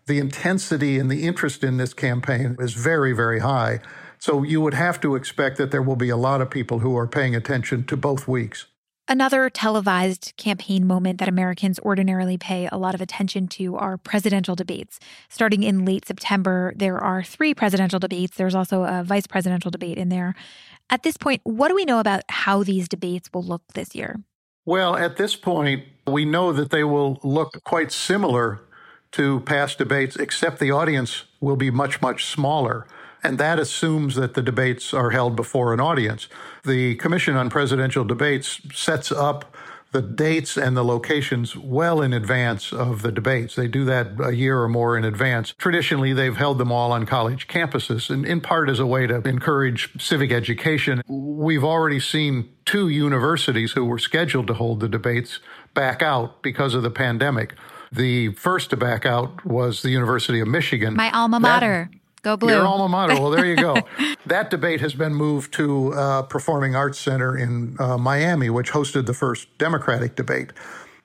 the 0.07 0.19
intensity 0.19 0.99
and 0.99 1.11
the 1.11 1.25
interest 1.25 1.62
in 1.64 1.76
this 1.76 1.95
campaign 1.95 2.57
is 2.59 2.75
very, 2.75 3.12
very 3.12 3.40
high. 3.40 3.81
So 4.19 4.42
you 4.42 4.61
would 4.61 4.75
have 4.75 5.00
to 5.00 5.16
expect 5.16 5.59
that 5.59 5.71
there 5.71 5.83
will 5.83 5.97
be 5.97 6.09
a 6.09 6.16
lot 6.16 6.40
of 6.40 6.50
people 6.50 6.78
who 6.78 6.97
are 6.97 7.09
paying 7.09 7.35
attention 7.35 7.85
to 7.87 7.97
both 7.97 8.28
weeks. 8.28 8.66
Another 9.09 9.50
televised 9.50 10.32
campaign 10.37 10.87
moment 10.87 11.18
that 11.18 11.28
Americans 11.28 11.80
ordinarily 11.80 12.38
pay 12.38 12.68
a 12.71 12.78
lot 12.78 12.94
of 12.94 13.00
attention 13.00 13.49
to 13.49 13.76
are 13.76 13.99
presidential 13.99 14.54
debates. 14.54 15.00
Starting 15.28 15.64
in 15.64 15.85
late 15.85 16.06
September, 16.06 16.73
there 16.76 16.99
are 16.99 17.23
three 17.23 17.52
presidential 17.52 17.99
debates. 17.99 18.37
There's 18.37 18.54
also 18.54 18.85
a 18.85 19.02
vice 19.02 19.26
presidential 19.26 19.73
debate 19.73 19.99
in 19.99 20.09
there. 20.09 20.35
At 20.88 21.02
this 21.02 21.16
point, 21.16 21.40
what 21.44 21.68
do 21.68 21.75
we 21.75 21.85
know 21.85 21.99
about 21.99 22.23
how 22.28 22.62
these 22.62 22.88
debates 22.88 23.28
will 23.35 23.42
look 23.42 23.62
this 23.75 23.94
year? 23.94 24.21
Well, 24.64 24.94
at 24.97 25.16
this 25.16 25.35
point, 25.35 25.85
we 26.06 26.25
know 26.25 26.52
that 26.52 26.71
they 26.71 26.85
will 26.85 27.18
look 27.25 27.62
quite 27.64 27.90
similar 27.90 28.61
to 29.12 29.40
past 29.40 29.78
debates, 29.78 30.16
except 30.16 30.61
the 30.61 30.71
audience 30.71 31.25
will 31.40 31.56
be 31.56 31.71
much, 31.71 32.00
much 32.00 32.26
smaller. 32.26 32.87
And 33.22 33.38
that 33.38 33.58
assumes 33.58 34.16
that 34.16 34.34
the 34.34 34.42
debates 34.42 34.92
are 34.92 35.10
held 35.10 35.36
before 35.36 35.72
an 35.72 35.80
audience. 35.80 36.28
The 36.64 36.96
Commission 36.96 37.36
on 37.36 37.50
Presidential 37.50 38.04
Debates 38.04 38.60
sets 38.74 39.12
up 39.12 39.54
the 39.92 40.02
dates 40.02 40.56
and 40.56 40.74
the 40.74 40.82
locations 40.82 41.54
well 41.54 42.00
in 42.00 42.14
advance 42.14 42.72
of 42.72 43.02
the 43.02 43.12
debates. 43.12 43.54
They 43.54 43.68
do 43.68 43.84
that 43.84 44.18
a 44.24 44.34
year 44.34 44.60
or 44.60 44.68
more 44.68 44.96
in 44.96 45.04
advance. 45.04 45.54
Traditionally, 45.58 46.14
they've 46.14 46.36
held 46.36 46.58
them 46.58 46.72
all 46.72 46.92
on 46.92 47.04
college 47.04 47.46
campuses, 47.46 48.08
and 48.08 48.24
in 48.24 48.40
part 48.40 48.70
as 48.70 48.80
a 48.80 48.86
way 48.86 49.06
to 49.06 49.16
encourage 49.28 49.90
civic 50.02 50.32
education. 50.32 51.02
We've 51.06 51.62
already 51.62 52.00
seen 52.00 52.48
two 52.64 52.88
universities 52.88 53.72
who 53.72 53.84
were 53.84 53.98
scheduled 53.98 54.46
to 54.46 54.54
hold 54.54 54.80
the 54.80 54.88
debates 54.88 55.40
back 55.74 56.02
out 56.02 56.42
because 56.42 56.74
of 56.74 56.82
the 56.82 56.90
pandemic. 56.90 57.54
The 57.92 58.32
first 58.32 58.70
to 58.70 58.78
back 58.78 59.04
out 59.04 59.44
was 59.44 59.82
the 59.82 59.90
University 59.90 60.40
of 60.40 60.48
Michigan. 60.48 60.94
My 60.96 61.10
alma 61.10 61.38
mater. 61.38 61.90
That, 61.92 61.98
Go 62.22 62.36
blue. 62.36 62.52
Your 62.52 62.66
alma 62.66 62.88
mater. 62.88 63.14
Well, 63.14 63.30
there 63.30 63.44
you 63.44 63.56
go. 63.56 63.76
that 64.26 64.48
debate 64.48 64.80
has 64.80 64.94
been 64.94 65.12
moved 65.12 65.52
to 65.54 65.92
uh, 65.92 66.22
Performing 66.22 66.76
Arts 66.76 66.98
Center 66.98 67.36
in 67.36 67.76
uh, 67.80 67.98
Miami, 67.98 68.48
which 68.48 68.70
hosted 68.70 69.06
the 69.06 69.14
first 69.14 69.48
Democratic 69.58 70.14
debate. 70.14 70.52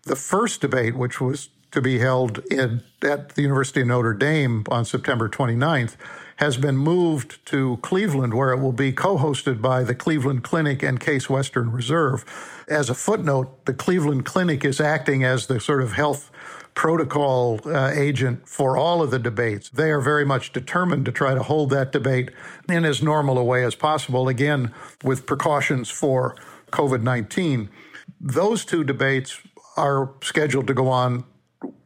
The 0.04 0.16
first 0.16 0.62
debate, 0.62 0.96
which 0.96 1.20
was 1.20 1.50
to 1.72 1.82
be 1.82 2.00
held 2.00 2.40
in, 2.52 2.84
at 3.02 3.30
the 3.30 3.42
University 3.42 3.82
of 3.82 3.88
Notre 3.88 4.14
Dame 4.14 4.64
on 4.70 4.86
September 4.86 5.28
29th, 5.28 5.96
has 6.38 6.56
been 6.56 6.78
moved 6.78 7.44
to 7.48 7.78
Cleveland, 7.82 8.36
where 8.36 8.52
it 8.52 8.60
will 8.60 8.72
be 8.72 8.92
co 8.92 9.18
hosted 9.18 9.60
by 9.60 9.84
the 9.84 9.96
Cleveland 9.96 10.44
Clinic 10.44 10.84
and 10.84 11.00
Case 11.00 11.28
Western 11.30 11.72
Reserve. 11.72 12.64
As 12.68 12.92
a 12.92 12.96
footnote, 12.96 13.66
the 13.66 13.74
Cleveland 13.74 14.26
Clinic 14.26 14.64
is 14.64 14.80
acting 14.80 15.24
as 15.24 15.48
the 15.48 15.60
sort 15.60 15.82
of 15.82 15.94
health 15.94 16.32
protocol 16.78 17.60
uh, 17.66 17.90
agent 17.90 18.48
for 18.48 18.78
all 18.78 19.02
of 19.02 19.10
the 19.10 19.18
debates. 19.18 19.68
They 19.68 19.90
are 19.90 20.00
very 20.00 20.24
much 20.24 20.54
determined 20.54 21.06
to 21.06 21.12
try 21.12 21.34
to 21.34 21.42
hold 21.42 21.72
that 21.72 21.92
debate 21.92 22.30
in 22.70 22.86
as 22.86 23.02
normal 23.02 23.40
a 23.40 23.44
way 23.44 23.66
as 23.66 23.74
possible, 23.74 24.30
again, 24.30 24.72
with 25.04 25.26
precautions 25.26 25.90
for 25.90 26.36
COVID 26.72 27.02
19. 27.02 27.70
Those 28.22 28.64
two 28.64 28.84
debates 28.84 29.42
are 29.76 30.12
scheduled 30.22 30.68
to 30.68 30.76
go 30.76 30.88
on 30.88 31.26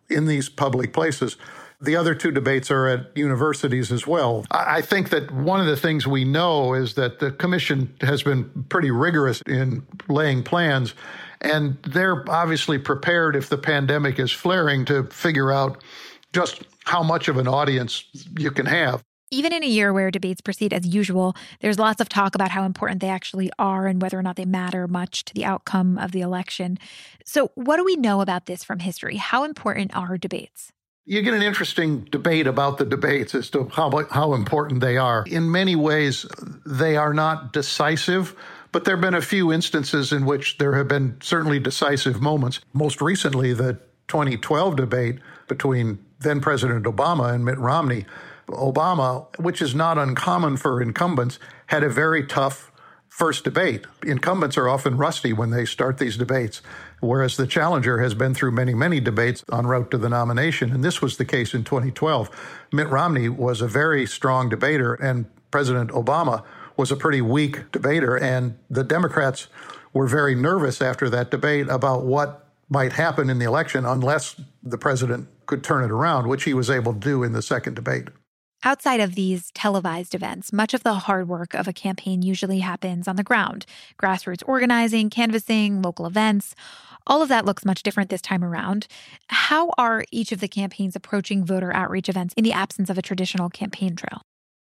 in 0.10 0.25
these 0.25 0.50
public 0.50 0.91
places. 0.91 1.38
The 1.79 1.95
other 1.95 2.13
two 2.13 2.31
debates 2.31 2.69
are 2.69 2.88
at 2.89 3.15
universities 3.15 3.93
as 3.93 4.05
well. 4.05 4.45
I 4.51 4.81
think 4.81 5.10
that 5.12 5.31
one 5.31 5.62
of 5.62 5.67
the 5.67 5.77
things 5.77 6.05
we 6.05 6.25
know 6.25 6.74
is 6.74 6.95
that 6.95 7.19
the 7.19 7.31
commission 7.31 7.95
has 8.01 8.24
been 8.24 8.65
pretty 8.67 8.91
rigorous 8.91 9.41
in 9.48 9.88
laying 10.10 10.43
plans 10.43 10.93
and 11.41 11.77
they're 11.83 12.29
obviously 12.29 12.77
prepared 12.77 13.36
if 13.36 13.50
the 13.50 13.57
pandemic 13.57 14.19
is 14.19 14.31
flaring 14.31 14.86
to 14.86 15.03
figure 15.05 15.51
out 15.51 15.83
just 16.33 16.63
how 16.86 17.03
much 17.03 17.27
of 17.27 17.38
an 17.38 17.48
audience 17.48 18.05
you 18.38 18.51
can 18.51 18.65
have. 18.65 19.03
Even 19.33 19.53
in 19.53 19.63
a 19.63 19.67
year 19.67 19.93
where 19.93 20.12
debates 20.12 20.41
proceed 20.41 20.74
as 20.74 20.86
usual, 20.86 21.36
there's 21.62 21.79
lots 21.79 22.01
of 22.01 22.10
talk 22.10 22.36
about 22.36 22.51
how 22.51 22.63
important 22.65 23.00
they 23.00 23.10
actually 23.10 23.50
are 23.57 23.88
and 23.88 24.01
whether 24.01 24.19
or 24.19 24.21
not 24.21 24.36
they 24.36 24.45
matter 24.45 24.88
much 24.88 25.24
to 25.25 25.33
the 25.33 25.45
outcome 25.45 25.98
of 25.98 26.12
the 26.12 26.19
election. 26.19 26.77
So, 27.24 27.50
what 27.55 27.77
do 27.77 27.86
we 27.86 27.95
know 27.95 28.19
about 28.19 28.45
this 28.45 28.63
from 28.63 28.79
history? 28.79 29.15
How 29.15 29.45
important 29.45 29.95
are 29.95 30.17
debates? 30.17 30.74
You 31.05 31.21
get 31.21 31.33
an 31.33 31.41
interesting 31.41 32.03
debate 32.12 32.45
about 32.45 32.77
the 32.77 32.86
debates 32.86 33.33
as 33.33 33.50
to 33.51 33.69
how, 33.69 34.05
how 34.12 34.33
important 34.33 34.81
they 34.81 34.98
are. 34.98 35.24
In 35.27 35.50
many 35.50 35.75
ways, 35.75 36.25
they 36.65 36.98
are 36.98 37.13
not 37.13 37.53
decisive 37.53 38.36
but 38.72 38.86
there 38.86 38.96
have 38.96 39.01
been 39.01 39.13
a 39.13 39.22
few 39.22 39.51
instances 39.51 40.12
in 40.12 40.25
which 40.25 40.58
there 40.58 40.75
have 40.75 40.88
been 40.88 41.18
certainly 41.22 41.60
decisive 41.60 42.22
moments. 42.22 42.60
Most 42.74 43.01
recently, 43.01 43.54
the 43.54 43.80
2012 44.08 44.75
debate 44.75 45.20
between 45.48 46.04
then 46.20 46.40
President 46.40 46.86
Obama 46.86 47.34
and 47.34 47.44
Mitt 47.44 47.58
Romney. 47.58 48.06
Obama, 48.48 49.28
which 49.40 49.62
is 49.62 49.74
not 49.74 49.98
uncommon 49.98 50.58
for 50.58 50.82
incumbents, 50.82 51.40
had 51.68 51.84
a 51.84 51.90
very 51.90 52.25
tough 52.25 52.72
first 53.08 53.44
debate. 53.44 53.86
Incumbents 54.06 54.58
are 54.58 54.70
often 54.70 54.98
rusty 54.98 55.34
when 55.34 55.50
they 55.50 55.66
start 55.66 55.98
these 55.98 56.18
debates, 56.18 56.62
whereas 57.01 57.38
the 57.38 57.48
challenger 57.48 58.00
has 58.00 58.13
been 58.13 58.34
through 58.34 58.51
many, 58.51 58.74
many 58.74 59.00
debates 59.00 59.44
en 59.51 59.68
route 59.68 59.92
to 59.92 59.98
the 59.98 60.10
nomination. 60.10 60.72
And 60.72 60.84
this 60.84 61.01
was 61.01 61.18
the 61.18 61.25
case 61.25 61.54
in 61.54 61.63
2012. 61.63 62.30
Mitt 62.72 62.90
Romney 62.90 63.30
was 63.30 63.62
a 63.62 63.68
very 63.68 64.06
strong 64.06 64.50
debater, 64.50 64.94
and 64.94 65.25
President 65.51 65.92
Obama 65.92 66.44
was 66.81 66.91
a 66.91 66.95
pretty 66.95 67.21
weak 67.21 67.71
debater. 67.71 68.17
And 68.17 68.57
the 68.67 68.83
Democrats 68.83 69.47
were 69.93 70.07
very 70.07 70.33
nervous 70.33 70.81
after 70.81 71.11
that 71.11 71.29
debate 71.29 71.69
about 71.69 72.05
what 72.05 72.47
might 72.69 72.93
happen 72.93 73.29
in 73.29 73.38
the 73.38 73.45
election 73.45 73.85
unless 73.85 74.35
the 74.63 74.79
president 74.79 75.27
could 75.45 75.63
turn 75.63 75.83
it 75.83 75.91
around, 75.91 76.27
which 76.27 76.43
he 76.43 76.55
was 76.55 76.71
able 76.71 76.93
to 76.93 77.00
do 77.00 77.21
in 77.21 77.33
the 77.33 77.41
second 77.43 77.75
debate. 77.75 78.07
Outside 78.63 79.00
of 79.00 79.13
these 79.13 79.51
televised 79.51 80.15
events, 80.15 80.51
much 80.51 80.73
of 80.73 80.81
the 80.81 80.95
hard 80.95 81.27
work 81.27 81.53
of 81.53 81.67
a 81.67 81.73
campaign 81.73 82.23
usually 82.23 82.59
happens 82.59 83.07
on 83.07 83.15
the 83.15 83.23
ground 83.23 83.67
grassroots 84.01 84.43
organizing, 84.47 85.11
canvassing, 85.11 85.83
local 85.83 86.07
events. 86.07 86.55
All 87.05 87.21
of 87.21 87.29
that 87.29 87.45
looks 87.45 87.63
much 87.63 87.83
different 87.83 88.09
this 88.09 88.21
time 88.21 88.43
around. 88.43 88.88
How 89.27 89.69
are 89.77 90.03
each 90.11 90.31
of 90.31 90.39
the 90.39 90.47
campaigns 90.47 90.95
approaching 90.95 91.45
voter 91.45 91.71
outreach 91.73 92.09
events 92.09 92.33
in 92.35 92.43
the 92.43 92.53
absence 92.53 92.89
of 92.89 92.97
a 92.97 93.03
traditional 93.03 93.50
campaign 93.50 93.95
trail? 93.95 94.21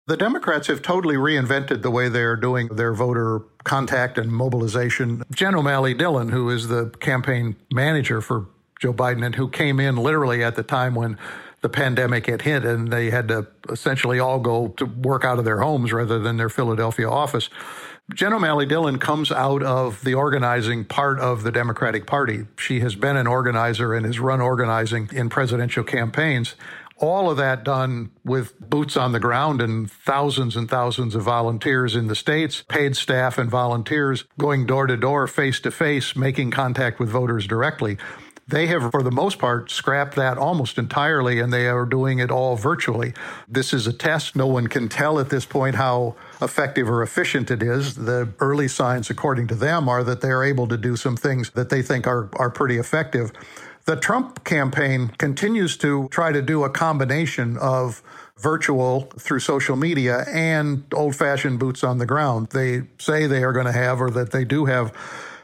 The 0.08 0.16
Democrats 0.16 0.68
have 0.68 0.82
totally 0.82 1.16
reinvented 1.16 1.82
the 1.82 1.90
way 1.90 2.08
they 2.08 2.22
are 2.22 2.36
doing 2.36 2.68
their 2.68 2.94
voter 2.94 3.40
contact 3.64 4.18
and 4.18 4.30
mobilization. 4.30 5.24
Jen 5.34 5.56
O'Malley 5.56 5.94
Dillon, 5.94 6.28
who 6.28 6.48
is 6.48 6.68
the 6.68 6.90
campaign 7.00 7.56
manager 7.72 8.20
for 8.20 8.46
Joe 8.80 8.92
Biden 8.92 9.26
and 9.26 9.34
who 9.34 9.48
came 9.48 9.80
in 9.80 9.96
literally 9.96 10.44
at 10.44 10.54
the 10.54 10.62
time 10.62 10.94
when 10.94 11.18
the 11.60 11.68
pandemic 11.68 12.26
had 12.26 12.42
hit 12.42 12.64
and 12.64 12.92
they 12.92 13.10
had 13.10 13.26
to 13.26 13.48
essentially 13.68 14.20
all 14.20 14.38
go 14.38 14.68
to 14.76 14.84
work 14.84 15.24
out 15.24 15.40
of 15.40 15.44
their 15.44 15.58
homes 15.58 15.92
rather 15.92 16.20
than 16.20 16.36
their 16.36 16.50
Philadelphia 16.50 17.10
office. 17.10 17.50
Jen 18.14 18.32
O'Malley 18.32 18.66
Dillon 18.66 19.00
comes 19.00 19.32
out 19.32 19.64
of 19.64 20.04
the 20.04 20.14
organizing 20.14 20.84
part 20.84 21.18
of 21.18 21.42
the 21.42 21.50
Democratic 21.50 22.06
Party. 22.06 22.46
She 22.56 22.78
has 22.78 22.94
been 22.94 23.16
an 23.16 23.26
organizer 23.26 23.92
and 23.92 24.06
has 24.06 24.20
run 24.20 24.40
organizing 24.40 25.10
in 25.12 25.28
presidential 25.28 25.82
campaigns. 25.82 26.54
All 26.98 27.30
of 27.30 27.36
that 27.36 27.62
done 27.62 28.10
with 28.24 28.58
boots 28.58 28.96
on 28.96 29.12
the 29.12 29.20
ground 29.20 29.60
and 29.60 29.90
thousands 29.90 30.56
and 30.56 30.68
thousands 30.68 31.14
of 31.14 31.22
volunteers 31.22 31.94
in 31.94 32.06
the 32.06 32.14
states, 32.14 32.62
paid 32.68 32.96
staff 32.96 33.36
and 33.36 33.50
volunteers 33.50 34.24
going 34.38 34.64
door 34.64 34.86
to 34.86 34.96
door, 34.96 35.26
face 35.26 35.60
to 35.60 35.70
face, 35.70 36.16
making 36.16 36.52
contact 36.52 36.98
with 36.98 37.10
voters 37.10 37.46
directly. 37.46 37.98
They 38.48 38.68
have, 38.68 38.92
for 38.92 39.02
the 39.02 39.10
most 39.10 39.40
part, 39.40 39.72
scrapped 39.72 40.14
that 40.14 40.38
almost 40.38 40.78
entirely, 40.78 41.40
and 41.40 41.52
they 41.52 41.66
are 41.66 41.84
doing 41.84 42.20
it 42.20 42.30
all 42.30 42.54
virtually. 42.54 43.12
This 43.48 43.72
is 43.72 43.88
a 43.88 43.92
test. 43.92 44.36
No 44.36 44.46
one 44.46 44.68
can 44.68 44.88
tell 44.88 45.18
at 45.18 45.30
this 45.30 45.44
point 45.44 45.74
how 45.74 46.14
effective 46.40 46.88
or 46.88 47.02
efficient 47.02 47.50
it 47.50 47.60
is. 47.60 47.96
The 47.96 48.28
early 48.38 48.68
signs, 48.68 49.10
according 49.10 49.48
to 49.48 49.56
them, 49.56 49.88
are 49.88 50.04
that 50.04 50.20
they're 50.20 50.44
able 50.44 50.68
to 50.68 50.76
do 50.76 50.94
some 50.94 51.16
things 51.16 51.50
that 51.50 51.70
they 51.70 51.82
think 51.82 52.06
are, 52.06 52.30
are 52.34 52.50
pretty 52.50 52.78
effective. 52.78 53.32
The 53.86 53.94
Trump 53.94 54.42
campaign 54.42 55.12
continues 55.16 55.76
to 55.76 56.08
try 56.08 56.32
to 56.32 56.42
do 56.42 56.64
a 56.64 56.70
combination 56.70 57.56
of 57.56 58.02
virtual 58.36 59.02
through 59.16 59.38
social 59.38 59.76
media 59.76 60.24
and 60.28 60.84
old 60.92 61.14
fashioned 61.14 61.60
boots 61.60 61.84
on 61.84 61.98
the 61.98 62.06
ground. 62.06 62.48
They 62.48 62.82
say 62.98 63.28
they 63.28 63.44
are 63.44 63.52
going 63.52 63.66
to 63.66 63.72
have, 63.72 64.02
or 64.02 64.10
that 64.10 64.32
they 64.32 64.44
do 64.44 64.64
have 64.64 64.92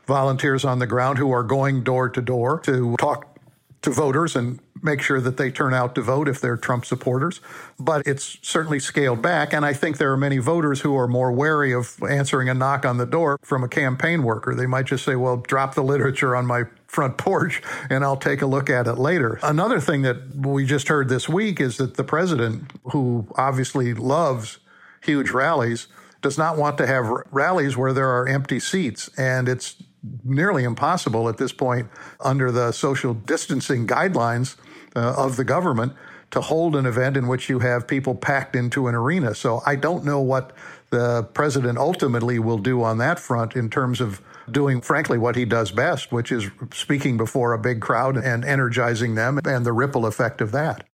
volunteers 0.07 0.65
on 0.65 0.81
the 0.81 0.89
ground 0.89 1.19
who 1.19 1.31
are 1.31 1.45
going 1.45 1.85
door 1.85 2.09
to 2.09 2.21
door 2.21 2.59
to 2.61 2.97
talk 2.97 3.39
to 3.83 3.91
voters 3.91 4.35
and 4.35 4.59
make 4.83 5.01
sure 5.01 5.21
that 5.21 5.37
they 5.37 5.51
turn 5.51 5.73
out 5.73 5.95
to 5.95 6.03
vote 6.03 6.29
if 6.29 6.41
they're 6.41 6.57
Trump 6.57 6.85
supporters. 6.85 7.41
But 7.79 8.05
it's 8.07 8.39
certainly 8.43 8.81
scaled 8.81 9.23
back. 9.23 9.53
And 9.53 9.65
I 9.65 9.73
think 9.73 9.99
there 9.99 10.11
are 10.13 10.17
many 10.17 10.39
voters 10.39 10.81
who 10.81 10.97
are 10.97 11.07
more 11.07 11.31
wary 11.31 11.73
of 11.73 11.97
answering 12.03 12.49
a 12.49 12.55
knock 12.55 12.85
on 12.85 12.97
the 12.97 13.07
door 13.07 13.39
from 13.43 13.63
a 13.63 13.69
campaign 13.69 14.25
worker. 14.25 14.57
They 14.57 14.67
might 14.67 14.87
just 14.87 15.05
say, 15.05 15.15
well, 15.15 15.37
drop 15.37 15.77
the 15.77 15.85
literature 15.85 16.35
on 16.35 16.47
my 16.47 16.65
front 16.93 17.17
porch 17.17 17.63
and 17.89 18.05
I'll 18.05 18.19
take 18.19 18.43
a 18.43 18.47
look 18.47 18.69
at 18.69 18.87
it 18.87 18.97
later. 18.97 19.41
Another 19.43 19.81
thing 19.81 20.03
that 20.03 20.37
we 20.37 20.67
just 20.67 20.89
heard 20.89 21.09
this 21.09 21.27
week 21.27 21.59
is 21.59 21.79
that 21.79 21.97
the 21.97 22.05
president, 22.05 22.71
who 22.93 23.27
obviously 23.35 23.95
loves 23.95 24.59
huge 25.03 25.31
rallies, 25.31 25.89
does 26.21 26.37
not 26.37 26.59
want 26.59 26.77
to 26.79 26.87
have 26.87 27.07
rallies 27.31 27.79
where 27.79 27.95
there 27.95 28.11
are 28.11 28.29
empty 28.29 28.61
seats. 28.61 29.09
And 29.17 29.49
it's 29.49 29.83
nearly 30.23 30.65
impossible 30.65 31.31
at 31.31 31.39
this 31.39 31.53
point 31.53 31.89
under 32.21 32.53
the 32.53 32.73
social 32.73 33.15
distancing 33.15 33.87
guidelines 33.87 34.57
uh, 34.95 35.15
of 35.17 35.37
the 35.37 35.45
government 35.45 35.95
to 36.31 36.43
hold 36.43 36.77
an 36.77 36.85
event 36.85 37.17
in 37.17 37.27
which 37.27 37.49
you 37.49 37.61
have 37.61 37.89
people 37.89 38.15
packed 38.15 38.55
into 38.55 38.87
an 38.87 38.95
arena. 38.95 39.35
So 39.35 39.63
I 39.65 39.77
don't 39.77 40.05
know 40.05 40.21
what 40.21 40.53
the 40.93 41.25
president 41.35 41.79
ultimately 41.79 42.39
will 42.39 42.59
do 42.59 42.83
on 42.83 42.99
that 42.99 43.19
front 43.19 43.57
in 43.57 43.71
terms 43.71 44.01
of 44.01 44.21
doing, 44.51 44.81
frankly, 44.81 45.19
what 45.19 45.35
he 45.35 45.45
does 45.45 45.73
best, 45.73 46.13
which 46.13 46.31
is 46.31 46.51
speaking 46.73 47.17
before 47.17 47.55
a 47.55 47.59
big 47.59 47.81
crowd 47.81 48.17
and 48.17 48.45
energizing 48.45 49.15
them 49.15 49.41
and 49.45 49.67
the 49.67 49.73
ripple 49.73 50.07
effect 50.07 50.41
of 50.41 50.53
that. 50.53 50.85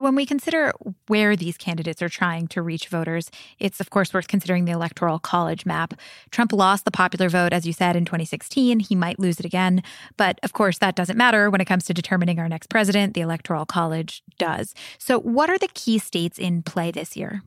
When 0.00 0.14
we 0.14 0.26
consider 0.26 0.72
where 1.08 1.34
these 1.34 1.56
candidates 1.56 2.02
are 2.02 2.08
trying 2.08 2.46
to 2.48 2.62
reach 2.62 2.86
voters, 2.86 3.32
it's 3.58 3.80
of 3.80 3.90
course 3.90 4.14
worth 4.14 4.28
considering 4.28 4.64
the 4.64 4.70
electoral 4.70 5.18
college 5.18 5.66
map. 5.66 5.94
Trump 6.30 6.52
lost 6.52 6.84
the 6.84 6.92
popular 6.92 7.28
vote, 7.28 7.52
as 7.52 7.66
you 7.66 7.72
said, 7.72 7.96
in 7.96 8.04
2016. 8.04 8.78
He 8.78 8.94
might 8.94 9.18
lose 9.18 9.40
it 9.40 9.46
again. 9.46 9.82
But 10.16 10.38
of 10.44 10.52
course, 10.52 10.78
that 10.78 10.94
doesn't 10.94 11.16
matter 11.16 11.50
when 11.50 11.60
it 11.60 11.64
comes 11.64 11.84
to 11.86 11.94
determining 11.94 12.38
our 12.38 12.48
next 12.48 12.68
president. 12.68 13.14
The 13.14 13.22
electoral 13.22 13.66
college 13.66 14.22
does. 14.38 14.72
So, 14.98 15.18
what 15.18 15.50
are 15.50 15.58
the 15.58 15.70
key 15.74 15.98
states 15.98 16.38
in 16.38 16.62
play 16.62 16.92
this 16.92 17.16
year? 17.16 17.42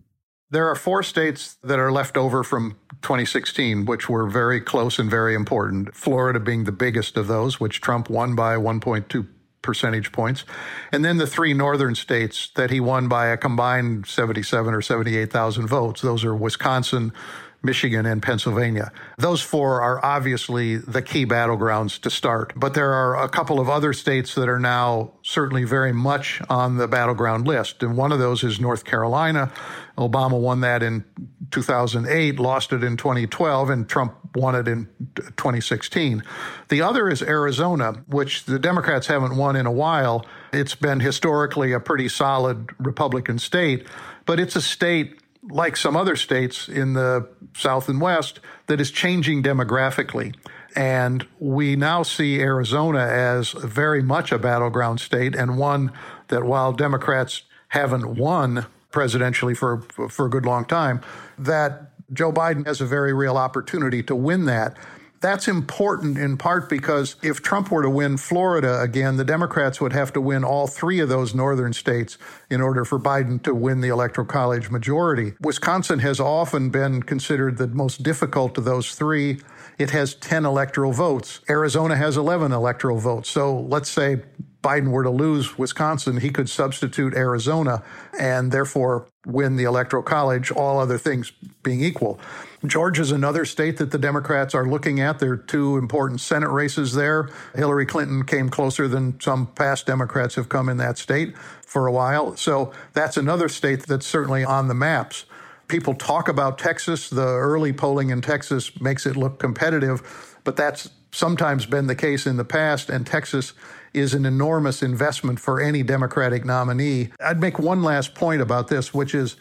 There 0.51 0.67
are 0.67 0.75
four 0.75 1.01
states 1.01 1.55
that 1.63 1.79
are 1.79 1.93
left 1.93 2.17
over 2.17 2.43
from 2.43 2.75
2016, 3.03 3.85
which 3.85 4.09
were 4.09 4.27
very 4.27 4.59
close 4.59 4.99
and 4.99 5.09
very 5.09 5.33
important. 5.33 5.95
Florida 5.95 6.41
being 6.41 6.65
the 6.65 6.73
biggest 6.73 7.15
of 7.15 7.27
those, 7.27 7.61
which 7.61 7.79
Trump 7.79 8.09
won 8.09 8.35
by 8.35 8.55
1.2 8.55 9.27
percentage 9.61 10.11
points. 10.11 10.43
And 10.91 11.05
then 11.05 11.17
the 11.17 11.27
three 11.27 11.53
northern 11.53 11.95
states 11.95 12.49
that 12.55 12.69
he 12.69 12.81
won 12.81 13.07
by 13.07 13.27
a 13.27 13.37
combined 13.37 14.07
77 14.07 14.73
or 14.73 14.81
78,000 14.81 15.67
votes. 15.67 16.01
Those 16.01 16.25
are 16.25 16.35
Wisconsin, 16.35 17.13
Michigan, 17.63 18.05
and 18.07 18.23
Pennsylvania. 18.23 18.91
Those 19.17 19.41
four 19.41 19.81
are 19.81 20.03
obviously 20.03 20.77
the 20.77 21.01
key 21.01 21.25
battlegrounds 21.25 21.99
to 22.01 22.09
start. 22.09 22.53
But 22.55 22.73
there 22.73 22.91
are 22.91 23.23
a 23.23 23.29
couple 23.29 23.59
of 23.59 23.69
other 23.69 23.93
states 23.93 24.33
that 24.35 24.49
are 24.49 24.59
now 24.59 25.13
certainly 25.21 25.63
very 25.63 25.93
much 25.93 26.41
on 26.49 26.77
the 26.77 26.87
battleground 26.87 27.47
list. 27.47 27.83
And 27.83 27.95
one 27.95 28.11
of 28.11 28.17
those 28.17 28.43
is 28.43 28.59
North 28.59 28.83
Carolina. 28.83 29.51
Obama 29.97 30.39
won 30.39 30.61
that 30.61 30.81
in 30.81 31.05
2008, 31.51 32.39
lost 32.39 32.73
it 32.73 32.83
in 32.83 32.97
2012, 32.97 33.69
and 33.69 33.87
Trump 33.87 34.15
won 34.35 34.55
it 34.55 34.67
in 34.67 34.87
2016. 35.15 36.23
The 36.69 36.81
other 36.81 37.09
is 37.09 37.21
Arizona, 37.21 38.03
which 38.07 38.45
the 38.45 38.57
Democrats 38.57 39.07
haven't 39.07 39.37
won 39.37 39.55
in 39.55 39.67
a 39.67 39.71
while. 39.71 40.25
It's 40.51 40.75
been 40.75 40.99
historically 40.99 41.73
a 41.73 41.79
pretty 41.79 42.07
solid 42.07 42.69
Republican 42.79 43.37
state, 43.37 43.85
but 44.25 44.39
it's 44.39 44.55
a 44.55 44.61
state 44.61 45.20
like 45.43 45.75
some 45.75 45.95
other 45.95 46.15
states 46.15 46.67
in 46.67 46.93
the 46.93 47.27
South 47.55 47.89
and 47.89 47.99
West, 47.99 48.39
that 48.67 48.79
is 48.79 48.91
changing 48.91 49.43
demographically. 49.43 50.35
And 50.75 51.25
we 51.39 51.75
now 51.75 52.03
see 52.03 52.39
Arizona 52.39 52.99
as 52.99 53.51
very 53.51 54.01
much 54.01 54.31
a 54.31 54.39
battleground 54.39 54.99
state 54.99 55.35
and 55.35 55.57
one 55.57 55.91
that 56.29 56.43
while 56.43 56.71
Democrats 56.71 57.43
haven't 57.69 58.15
won 58.15 58.65
presidentially 58.91 59.55
for, 59.55 59.81
for 60.09 60.25
a 60.25 60.29
good 60.29 60.45
long 60.45 60.65
time, 60.65 61.01
that 61.37 61.91
Joe 62.13 62.31
Biden 62.31 62.65
has 62.65 62.81
a 62.81 62.85
very 62.85 63.13
real 63.13 63.37
opportunity 63.37 64.03
to 64.03 64.15
win 64.15 64.45
that. 64.45 64.77
That's 65.21 65.47
important 65.47 66.17
in 66.17 66.35
part 66.35 66.67
because 66.67 67.15
if 67.21 67.43
Trump 67.43 67.69
were 67.69 67.83
to 67.83 67.89
win 67.89 68.17
Florida 68.17 68.81
again, 68.81 69.17
the 69.17 69.23
Democrats 69.23 69.79
would 69.79 69.93
have 69.93 70.11
to 70.13 70.21
win 70.21 70.43
all 70.43 70.65
three 70.65 70.99
of 70.99 71.09
those 71.09 71.35
northern 71.35 71.73
states 71.73 72.17
in 72.49 72.59
order 72.59 72.83
for 72.83 72.99
Biden 72.99 73.41
to 73.43 73.53
win 73.53 73.81
the 73.81 73.89
Electoral 73.89 74.25
College 74.25 74.71
majority. 74.71 75.33
Wisconsin 75.39 75.99
has 75.99 76.19
often 76.19 76.71
been 76.71 77.03
considered 77.03 77.57
the 77.57 77.67
most 77.67 78.01
difficult 78.01 78.57
of 78.57 78.65
those 78.65 78.95
three. 78.95 79.39
It 79.77 79.91
has 79.91 80.15
10 80.15 80.43
electoral 80.43 80.91
votes. 80.91 81.39
Arizona 81.47 81.95
has 81.95 82.17
11 82.17 82.51
electoral 82.51 82.97
votes. 82.97 83.29
So 83.29 83.59
let's 83.59 83.89
say 83.89 84.21
Biden 84.63 84.89
were 84.89 85.03
to 85.03 85.09
lose 85.09 85.57
Wisconsin, 85.57 86.17
he 86.17 86.29
could 86.29 86.49
substitute 86.49 87.13
Arizona 87.15 87.83
and 88.19 88.51
therefore 88.51 89.07
win 89.25 89.55
the 89.55 89.63
Electoral 89.63 90.03
College, 90.03 90.51
all 90.51 90.79
other 90.79 90.97
things 90.97 91.31
being 91.63 91.81
equal. 91.81 92.19
Georgia 92.65 93.01
is 93.01 93.11
another 93.11 93.43
state 93.43 93.77
that 93.77 93.91
the 93.91 93.97
Democrats 93.97 94.53
are 94.53 94.67
looking 94.67 94.99
at. 94.99 95.19
There 95.19 95.31
are 95.31 95.37
two 95.37 95.77
important 95.77 96.21
Senate 96.21 96.49
races 96.49 96.93
there. 96.93 97.29
Hillary 97.55 97.85
Clinton 97.85 98.23
came 98.23 98.49
closer 98.49 98.87
than 98.87 99.19
some 99.19 99.47
past 99.47 99.87
Democrats 99.87 100.35
have 100.35 100.47
come 100.47 100.69
in 100.69 100.77
that 100.77 100.97
state 100.97 101.35
for 101.65 101.87
a 101.87 101.91
while. 101.91 102.35
So 102.35 102.71
that's 102.93 103.17
another 103.17 103.49
state 103.49 103.83
that's 103.87 104.05
certainly 104.05 104.43
on 104.43 104.67
the 104.67 104.75
maps. 104.75 105.25
People 105.67 105.95
talk 105.95 106.27
about 106.27 106.59
Texas. 106.59 107.09
The 107.09 107.25
early 107.25 107.73
polling 107.73 108.09
in 108.09 108.21
Texas 108.21 108.79
makes 108.79 109.05
it 109.05 109.15
look 109.15 109.39
competitive, 109.39 110.37
but 110.43 110.55
that's 110.55 110.89
sometimes 111.11 111.65
been 111.65 111.87
the 111.87 111.95
case 111.95 112.27
in 112.27 112.37
the 112.37 112.45
past, 112.45 112.89
and 112.89 113.07
Texas 113.07 113.53
is 113.93 114.13
an 114.13 114.25
enormous 114.25 114.81
investment 114.81 115.39
for 115.39 115.59
any 115.59 115.83
Democratic 115.83 116.45
nominee. 116.45 117.09
I'd 117.19 117.41
make 117.41 117.59
one 117.59 117.83
last 117.83 118.15
point 118.15 118.41
about 118.41 118.69
this, 118.69 118.93
which 118.93 119.13
is 119.13 119.35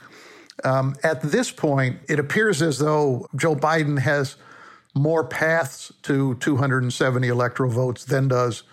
um, 0.65 0.97
at 1.03 1.23
this 1.23 1.51
point, 1.51 1.99
it 2.09 2.19
appears 2.19 2.63
as 2.63 2.79
though 2.79 3.27
Joe 3.37 3.55
Biden 3.55 3.99
has 3.99 4.37
more 4.95 5.25
paths 5.25 5.93
to 6.03 6.35
270 6.37 7.29
electoral 7.29 7.71
votes 7.71 8.05
than 8.05 8.29
does 8.29 8.65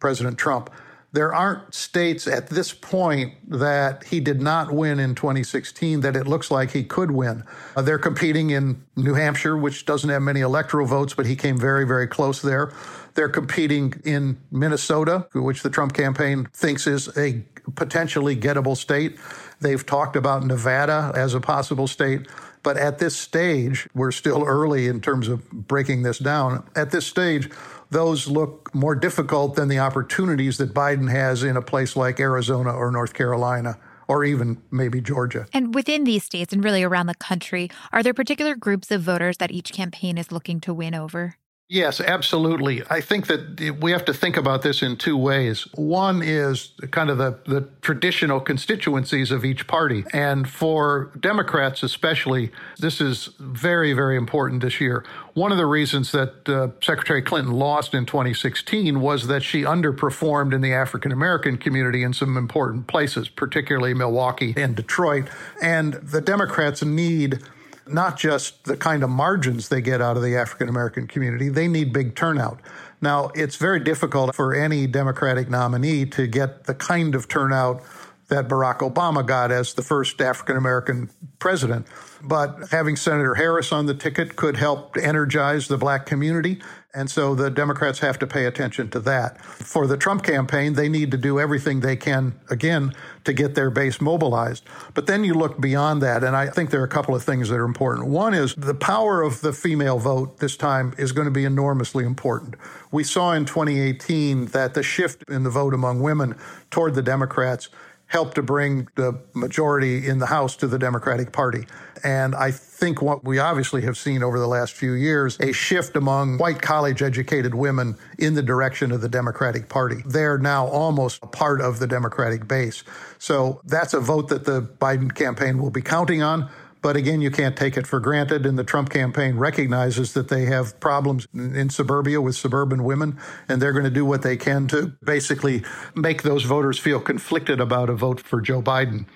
President 0.00 0.38
Trump. 0.38 0.70
There 1.16 1.34
aren't 1.34 1.72
states 1.74 2.28
at 2.28 2.50
this 2.50 2.74
point 2.74 3.32
that 3.48 4.04
he 4.04 4.20
did 4.20 4.42
not 4.42 4.70
win 4.70 5.00
in 5.00 5.14
2016 5.14 6.00
that 6.00 6.14
it 6.14 6.26
looks 6.26 6.50
like 6.50 6.72
he 6.72 6.84
could 6.84 7.10
win. 7.10 7.42
Uh, 7.74 7.80
they're 7.80 7.98
competing 7.98 8.50
in 8.50 8.84
New 8.96 9.14
Hampshire, 9.14 9.56
which 9.56 9.86
doesn't 9.86 10.10
have 10.10 10.20
many 10.20 10.40
electoral 10.40 10.86
votes, 10.86 11.14
but 11.14 11.24
he 11.24 11.34
came 11.34 11.58
very, 11.58 11.86
very 11.86 12.06
close 12.06 12.42
there. 12.42 12.70
They're 13.14 13.30
competing 13.30 13.94
in 14.04 14.36
Minnesota, 14.50 15.26
which 15.32 15.62
the 15.62 15.70
Trump 15.70 15.94
campaign 15.94 16.48
thinks 16.52 16.86
is 16.86 17.08
a 17.16 17.42
potentially 17.76 18.36
gettable 18.36 18.76
state. 18.76 19.16
They've 19.60 19.86
talked 19.86 20.16
about 20.16 20.44
Nevada 20.44 21.12
as 21.14 21.32
a 21.32 21.40
possible 21.40 21.86
state. 21.86 22.28
But 22.62 22.76
at 22.76 22.98
this 22.98 23.16
stage, 23.16 23.88
we're 23.94 24.10
still 24.10 24.42
early 24.44 24.88
in 24.88 25.00
terms 25.00 25.28
of 25.28 25.48
breaking 25.50 26.02
this 26.02 26.18
down. 26.18 26.68
At 26.74 26.90
this 26.90 27.06
stage, 27.06 27.48
those 27.90 28.28
look 28.28 28.74
more 28.74 28.94
difficult 28.94 29.54
than 29.54 29.68
the 29.68 29.78
opportunities 29.78 30.58
that 30.58 30.74
Biden 30.74 31.10
has 31.10 31.42
in 31.42 31.56
a 31.56 31.62
place 31.62 31.96
like 31.96 32.20
Arizona 32.20 32.72
or 32.72 32.90
North 32.90 33.14
Carolina 33.14 33.78
or 34.08 34.24
even 34.24 34.62
maybe 34.70 35.00
Georgia. 35.00 35.46
And 35.52 35.74
within 35.74 36.04
these 36.04 36.24
states 36.24 36.52
and 36.52 36.62
really 36.62 36.82
around 36.82 37.06
the 37.06 37.14
country, 37.14 37.70
are 37.92 38.02
there 38.02 38.14
particular 38.14 38.54
groups 38.54 38.90
of 38.90 39.02
voters 39.02 39.38
that 39.38 39.50
each 39.50 39.72
campaign 39.72 40.18
is 40.18 40.30
looking 40.30 40.60
to 40.60 40.74
win 40.74 40.94
over? 40.94 41.36
Yes, 41.68 42.00
absolutely. 42.00 42.84
I 42.88 43.00
think 43.00 43.26
that 43.26 43.76
we 43.80 43.90
have 43.90 44.04
to 44.04 44.14
think 44.14 44.36
about 44.36 44.62
this 44.62 44.82
in 44.82 44.96
two 44.96 45.16
ways. 45.16 45.66
One 45.74 46.22
is 46.22 46.70
kind 46.92 47.10
of 47.10 47.18
the, 47.18 47.40
the 47.44 47.68
traditional 47.82 48.38
constituencies 48.38 49.32
of 49.32 49.44
each 49.44 49.66
party. 49.66 50.04
And 50.12 50.48
for 50.48 51.10
Democrats, 51.18 51.82
especially, 51.82 52.52
this 52.78 53.00
is 53.00 53.30
very, 53.40 53.94
very 53.94 54.16
important 54.16 54.62
this 54.62 54.80
year. 54.80 55.04
One 55.34 55.50
of 55.50 55.58
the 55.58 55.66
reasons 55.66 56.12
that 56.12 56.48
uh, 56.48 56.68
Secretary 56.80 57.20
Clinton 57.20 57.54
lost 57.54 57.94
in 57.94 58.06
2016 58.06 59.00
was 59.00 59.26
that 59.26 59.42
she 59.42 59.62
underperformed 59.62 60.54
in 60.54 60.60
the 60.60 60.72
African 60.72 61.10
American 61.10 61.56
community 61.56 62.04
in 62.04 62.12
some 62.12 62.36
important 62.36 62.86
places, 62.86 63.28
particularly 63.28 63.92
Milwaukee 63.92 64.54
and 64.56 64.76
Detroit. 64.76 65.28
And 65.60 65.94
the 65.94 66.20
Democrats 66.20 66.84
need 66.84 67.40
not 67.86 68.18
just 68.18 68.64
the 68.64 68.76
kind 68.76 69.02
of 69.02 69.10
margins 69.10 69.68
they 69.68 69.80
get 69.80 70.02
out 70.02 70.16
of 70.16 70.22
the 70.22 70.36
African 70.36 70.68
American 70.68 71.06
community, 71.06 71.48
they 71.48 71.68
need 71.68 71.92
big 71.92 72.14
turnout. 72.14 72.60
Now, 73.00 73.30
it's 73.34 73.56
very 73.56 73.80
difficult 73.80 74.34
for 74.34 74.54
any 74.54 74.86
Democratic 74.86 75.50
nominee 75.50 76.06
to 76.06 76.26
get 76.26 76.64
the 76.64 76.74
kind 76.74 77.14
of 77.14 77.28
turnout 77.28 77.82
that 78.28 78.48
Barack 78.48 78.78
Obama 78.78 79.24
got 79.24 79.52
as 79.52 79.74
the 79.74 79.82
first 79.82 80.20
African 80.20 80.56
American 80.56 81.10
president. 81.38 81.86
But 82.22 82.70
having 82.70 82.96
Senator 82.96 83.34
Harris 83.34 83.72
on 83.72 83.86
the 83.86 83.94
ticket 83.94 84.36
could 84.36 84.56
help 84.56 84.96
energize 84.96 85.68
the 85.68 85.78
black 85.78 86.06
community. 86.06 86.60
And 86.96 87.10
so 87.10 87.34
the 87.34 87.50
Democrats 87.50 87.98
have 87.98 88.18
to 88.20 88.26
pay 88.26 88.46
attention 88.46 88.88
to 88.90 89.00
that. 89.00 89.44
For 89.44 89.86
the 89.86 89.98
Trump 89.98 90.24
campaign, 90.24 90.72
they 90.72 90.88
need 90.88 91.10
to 91.10 91.18
do 91.18 91.38
everything 91.38 91.80
they 91.80 91.94
can, 91.94 92.32
again, 92.48 92.94
to 93.24 93.34
get 93.34 93.54
their 93.54 93.68
base 93.68 94.00
mobilized. 94.00 94.64
But 94.94 95.06
then 95.06 95.22
you 95.22 95.34
look 95.34 95.60
beyond 95.60 96.00
that, 96.00 96.24
and 96.24 96.34
I 96.34 96.48
think 96.48 96.70
there 96.70 96.80
are 96.80 96.84
a 96.84 96.88
couple 96.88 97.14
of 97.14 97.22
things 97.22 97.50
that 97.50 97.56
are 97.56 97.66
important. 97.66 98.08
One 98.08 98.32
is 98.32 98.54
the 98.54 98.74
power 98.74 99.20
of 99.20 99.42
the 99.42 99.52
female 99.52 99.98
vote 99.98 100.38
this 100.38 100.56
time 100.56 100.94
is 100.96 101.12
going 101.12 101.26
to 101.26 101.30
be 101.30 101.44
enormously 101.44 102.06
important. 102.06 102.54
We 102.90 103.04
saw 103.04 103.32
in 103.32 103.44
2018 103.44 104.46
that 104.46 104.72
the 104.72 104.82
shift 104.82 105.22
in 105.28 105.42
the 105.42 105.50
vote 105.50 105.74
among 105.74 106.00
women 106.00 106.34
toward 106.70 106.94
the 106.94 107.02
Democrats 107.02 107.68
helped 108.06 108.36
to 108.36 108.42
bring 108.42 108.88
the 108.94 109.20
majority 109.34 110.06
in 110.06 110.18
the 110.18 110.26
House 110.26 110.56
to 110.56 110.66
the 110.66 110.78
Democratic 110.78 111.32
Party. 111.32 111.66
And 112.04 112.34
I 112.34 112.50
think 112.50 113.02
what 113.02 113.24
we 113.24 113.38
obviously 113.38 113.82
have 113.82 113.96
seen 113.96 114.22
over 114.22 114.38
the 114.38 114.46
last 114.46 114.74
few 114.74 114.92
years, 114.92 115.38
a 115.40 115.52
shift 115.52 115.96
among 115.96 116.38
white 116.38 116.62
college 116.62 117.02
educated 117.02 117.54
women 117.54 117.96
in 118.18 118.34
the 118.34 118.42
direction 118.42 118.92
of 118.92 119.00
the 119.00 119.08
Democratic 119.08 119.68
Party. 119.68 120.02
They're 120.06 120.38
now 120.38 120.66
almost 120.68 121.20
a 121.22 121.26
part 121.26 121.60
of 121.60 121.78
the 121.78 121.86
Democratic 121.86 122.46
base. 122.46 122.84
So 123.18 123.60
that's 123.64 123.92
a 123.94 124.00
vote 124.00 124.28
that 124.28 124.44
the 124.44 124.62
Biden 124.62 125.12
campaign 125.12 125.58
will 125.58 125.70
be 125.70 125.82
counting 125.82 126.22
on. 126.22 126.48
But 126.86 126.94
again, 126.94 127.20
you 127.20 127.32
can't 127.32 127.56
take 127.56 127.76
it 127.76 127.84
for 127.84 127.98
granted. 127.98 128.46
And 128.46 128.56
the 128.56 128.62
Trump 128.62 128.90
campaign 128.90 129.38
recognizes 129.38 130.12
that 130.12 130.28
they 130.28 130.44
have 130.44 130.78
problems 130.78 131.26
in 131.34 131.68
suburbia 131.68 132.20
with 132.20 132.36
suburban 132.36 132.84
women, 132.84 133.18
and 133.48 133.60
they're 133.60 133.72
going 133.72 133.86
to 133.86 133.90
do 133.90 134.04
what 134.04 134.22
they 134.22 134.36
can 134.36 134.68
to 134.68 134.92
basically 135.02 135.64
make 135.96 136.22
those 136.22 136.44
voters 136.44 136.78
feel 136.78 137.00
conflicted 137.00 137.60
about 137.60 137.90
a 137.90 137.94
vote 137.94 138.20
for 138.20 138.40
Joe 138.40 138.62
Biden. 138.62 139.06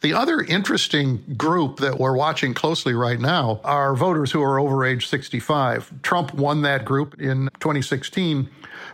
The 0.00 0.14
other 0.14 0.40
interesting 0.40 1.22
group 1.36 1.80
that 1.80 1.98
we're 1.98 2.16
watching 2.16 2.54
closely 2.54 2.94
right 2.94 3.20
now 3.20 3.60
are 3.62 3.94
voters 3.94 4.32
who 4.32 4.42
are 4.42 4.58
over 4.58 4.86
age 4.86 5.06
65. 5.06 6.00
Trump 6.00 6.32
won 6.32 6.62
that 6.62 6.86
group 6.86 7.20
in 7.20 7.50
2016, 7.60 8.48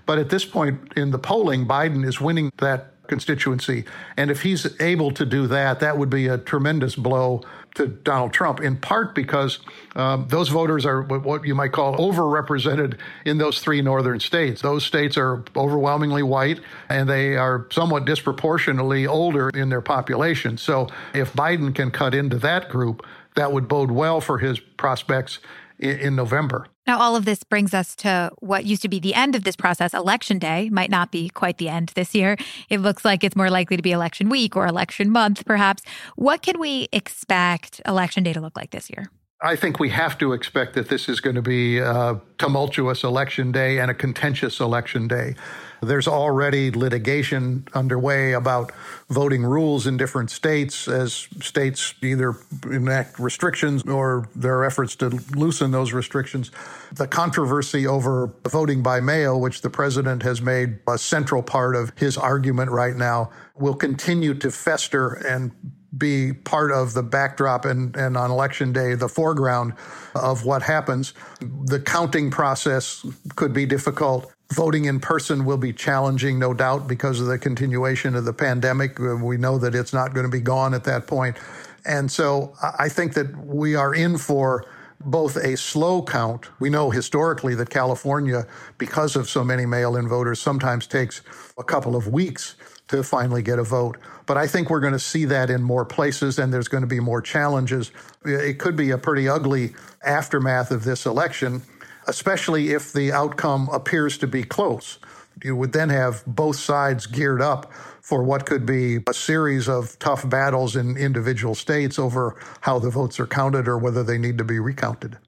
but 0.06 0.18
at 0.18 0.30
this 0.30 0.44
point 0.44 0.92
in 0.96 1.12
the 1.12 1.20
polling, 1.20 1.68
Biden 1.68 2.04
is 2.04 2.20
winning 2.20 2.50
that 2.56 2.94
constituency. 3.06 3.84
And 4.16 4.30
if 4.30 4.42
he's 4.42 4.80
able 4.80 5.10
to 5.12 5.26
do 5.26 5.46
that, 5.48 5.80
that 5.80 5.98
would 5.98 6.10
be 6.10 6.26
a 6.26 6.38
tremendous 6.38 6.96
blow 6.96 7.42
to 7.74 7.88
Donald 7.88 8.32
Trump, 8.32 8.60
in 8.60 8.76
part 8.76 9.14
because 9.14 9.58
um, 9.96 10.26
those 10.28 10.48
voters 10.48 10.86
are 10.86 11.02
what 11.02 11.44
you 11.44 11.54
might 11.54 11.72
call 11.72 11.96
overrepresented 11.96 12.98
in 13.24 13.38
those 13.38 13.60
three 13.60 13.82
northern 13.82 14.20
states. 14.20 14.62
Those 14.62 14.84
states 14.84 15.18
are 15.18 15.44
overwhelmingly 15.56 16.22
white 16.22 16.60
and 16.88 17.08
they 17.08 17.36
are 17.36 17.66
somewhat 17.70 18.04
disproportionately 18.04 19.06
older 19.06 19.50
in 19.50 19.68
their 19.68 19.80
population. 19.80 20.56
So 20.56 20.88
if 21.12 21.32
Biden 21.32 21.74
can 21.74 21.90
cut 21.90 22.14
into 22.14 22.38
that 22.38 22.68
group, 22.68 23.04
that 23.34 23.52
would 23.52 23.66
bode 23.66 23.90
well 23.90 24.20
for 24.20 24.38
his 24.38 24.60
prospects 24.60 25.40
in, 25.78 25.98
in 25.98 26.16
November. 26.16 26.66
Now, 26.86 27.00
all 27.00 27.16
of 27.16 27.24
this 27.24 27.42
brings 27.42 27.72
us 27.72 27.94
to 27.96 28.30
what 28.40 28.66
used 28.66 28.82
to 28.82 28.88
be 28.88 29.00
the 29.00 29.14
end 29.14 29.34
of 29.34 29.44
this 29.44 29.56
process. 29.56 29.94
Election 29.94 30.38
day 30.38 30.68
might 30.70 30.90
not 30.90 31.10
be 31.10 31.30
quite 31.30 31.58
the 31.58 31.68
end 31.68 31.92
this 31.94 32.14
year. 32.14 32.36
It 32.68 32.80
looks 32.80 33.04
like 33.04 33.24
it's 33.24 33.36
more 33.36 33.50
likely 33.50 33.76
to 33.76 33.82
be 33.82 33.92
election 33.92 34.28
week 34.28 34.54
or 34.54 34.66
election 34.66 35.10
month, 35.10 35.44
perhaps. 35.46 35.82
What 36.16 36.42
can 36.42 36.58
we 36.60 36.88
expect 36.92 37.80
election 37.86 38.22
day 38.22 38.34
to 38.34 38.40
look 38.40 38.56
like 38.56 38.70
this 38.70 38.90
year? 38.90 39.10
I 39.42 39.56
think 39.56 39.78
we 39.78 39.90
have 39.90 40.16
to 40.18 40.32
expect 40.32 40.74
that 40.74 40.88
this 40.88 41.08
is 41.08 41.20
going 41.20 41.36
to 41.36 41.42
be 41.42 41.78
a 41.78 42.20
tumultuous 42.38 43.04
election 43.04 43.52
day 43.52 43.78
and 43.78 43.90
a 43.90 43.94
contentious 43.94 44.60
election 44.60 45.08
day. 45.08 45.34
There's 45.82 46.08
already 46.08 46.70
litigation 46.70 47.66
underway 47.74 48.32
about 48.32 48.72
voting 49.10 49.44
rules 49.44 49.86
in 49.86 49.96
different 49.96 50.30
states 50.30 50.88
as 50.88 51.28
states 51.40 51.94
either 52.00 52.36
enact 52.70 53.18
restrictions 53.18 53.82
or 53.82 54.28
there 54.34 54.56
are 54.56 54.64
efforts 54.64 54.96
to 54.96 55.10
loosen 55.34 55.72
those 55.72 55.92
restrictions. 55.92 56.50
The 56.92 57.06
controversy 57.06 57.86
over 57.86 58.32
voting 58.48 58.82
by 58.82 59.00
mail, 59.00 59.38
which 59.38 59.60
the 59.60 59.68
president 59.68 60.22
has 60.22 60.40
made 60.40 60.78
a 60.88 60.96
central 60.96 61.42
part 61.42 61.76
of 61.76 61.92
his 61.96 62.16
argument 62.16 62.70
right 62.70 62.96
now, 62.96 63.30
will 63.56 63.74
continue 63.74 64.32
to 64.34 64.50
fester 64.50 65.12
and 65.12 65.52
be 65.96 66.32
part 66.32 66.72
of 66.72 66.94
the 66.94 67.02
backdrop 67.02 67.64
and, 67.64 67.94
and 67.96 68.16
on 68.16 68.30
election 68.30 68.72
day, 68.72 68.94
the 68.94 69.08
foreground 69.08 69.74
of 70.14 70.44
what 70.44 70.62
happens. 70.62 71.14
The 71.40 71.80
counting 71.80 72.30
process 72.30 73.04
could 73.36 73.52
be 73.52 73.66
difficult. 73.66 74.32
Voting 74.52 74.84
in 74.84 75.00
person 75.00 75.44
will 75.44 75.56
be 75.56 75.72
challenging, 75.72 76.38
no 76.38 76.54
doubt, 76.54 76.86
because 76.86 77.20
of 77.20 77.26
the 77.26 77.38
continuation 77.38 78.14
of 78.14 78.24
the 78.24 78.32
pandemic. 78.32 78.98
We 78.98 79.36
know 79.36 79.58
that 79.58 79.74
it's 79.74 79.92
not 79.92 80.14
going 80.14 80.24
to 80.24 80.30
be 80.30 80.40
gone 80.40 80.74
at 80.74 80.84
that 80.84 81.06
point. 81.06 81.36
And 81.84 82.10
so 82.10 82.54
I 82.78 82.88
think 82.88 83.14
that 83.14 83.36
we 83.46 83.74
are 83.74 83.94
in 83.94 84.16
for 84.16 84.64
both 85.00 85.36
a 85.36 85.56
slow 85.56 86.02
count. 86.02 86.48
We 86.60 86.70
know 86.70 86.90
historically 86.90 87.54
that 87.56 87.68
California, 87.68 88.46
because 88.78 89.16
of 89.16 89.28
so 89.28 89.44
many 89.44 89.66
mail 89.66 89.96
in 89.96 90.08
voters, 90.08 90.40
sometimes 90.40 90.86
takes 90.86 91.20
a 91.58 91.64
couple 91.64 91.94
of 91.94 92.08
weeks 92.08 92.54
to 92.96 93.02
finally 93.02 93.42
get 93.42 93.58
a 93.58 93.62
vote. 93.64 93.98
But 94.26 94.36
I 94.36 94.46
think 94.46 94.70
we're 94.70 94.80
going 94.80 94.92
to 94.92 94.98
see 94.98 95.24
that 95.26 95.50
in 95.50 95.62
more 95.62 95.84
places 95.84 96.38
and 96.38 96.52
there's 96.52 96.68
going 96.68 96.82
to 96.82 96.88
be 96.88 97.00
more 97.00 97.20
challenges. 97.20 97.90
It 98.24 98.58
could 98.58 98.76
be 98.76 98.90
a 98.90 98.98
pretty 98.98 99.28
ugly 99.28 99.74
aftermath 100.04 100.70
of 100.70 100.84
this 100.84 101.06
election, 101.06 101.62
especially 102.06 102.70
if 102.70 102.92
the 102.92 103.12
outcome 103.12 103.68
appears 103.72 104.18
to 104.18 104.26
be 104.26 104.42
close. 104.42 104.98
You 105.42 105.56
would 105.56 105.72
then 105.72 105.90
have 105.90 106.22
both 106.26 106.56
sides 106.56 107.06
geared 107.06 107.42
up 107.42 107.72
for 108.00 108.22
what 108.22 108.46
could 108.46 108.66
be 108.66 108.98
a 109.08 109.14
series 109.14 109.68
of 109.68 109.98
tough 109.98 110.28
battles 110.28 110.76
in 110.76 110.96
individual 110.96 111.54
states 111.54 111.98
over 111.98 112.38
how 112.60 112.78
the 112.78 112.90
votes 112.90 113.18
are 113.18 113.26
counted 113.26 113.66
or 113.66 113.78
whether 113.78 114.02
they 114.02 114.18
need 114.18 114.38
to 114.38 114.44
be 114.44 114.58
recounted. 114.58 115.18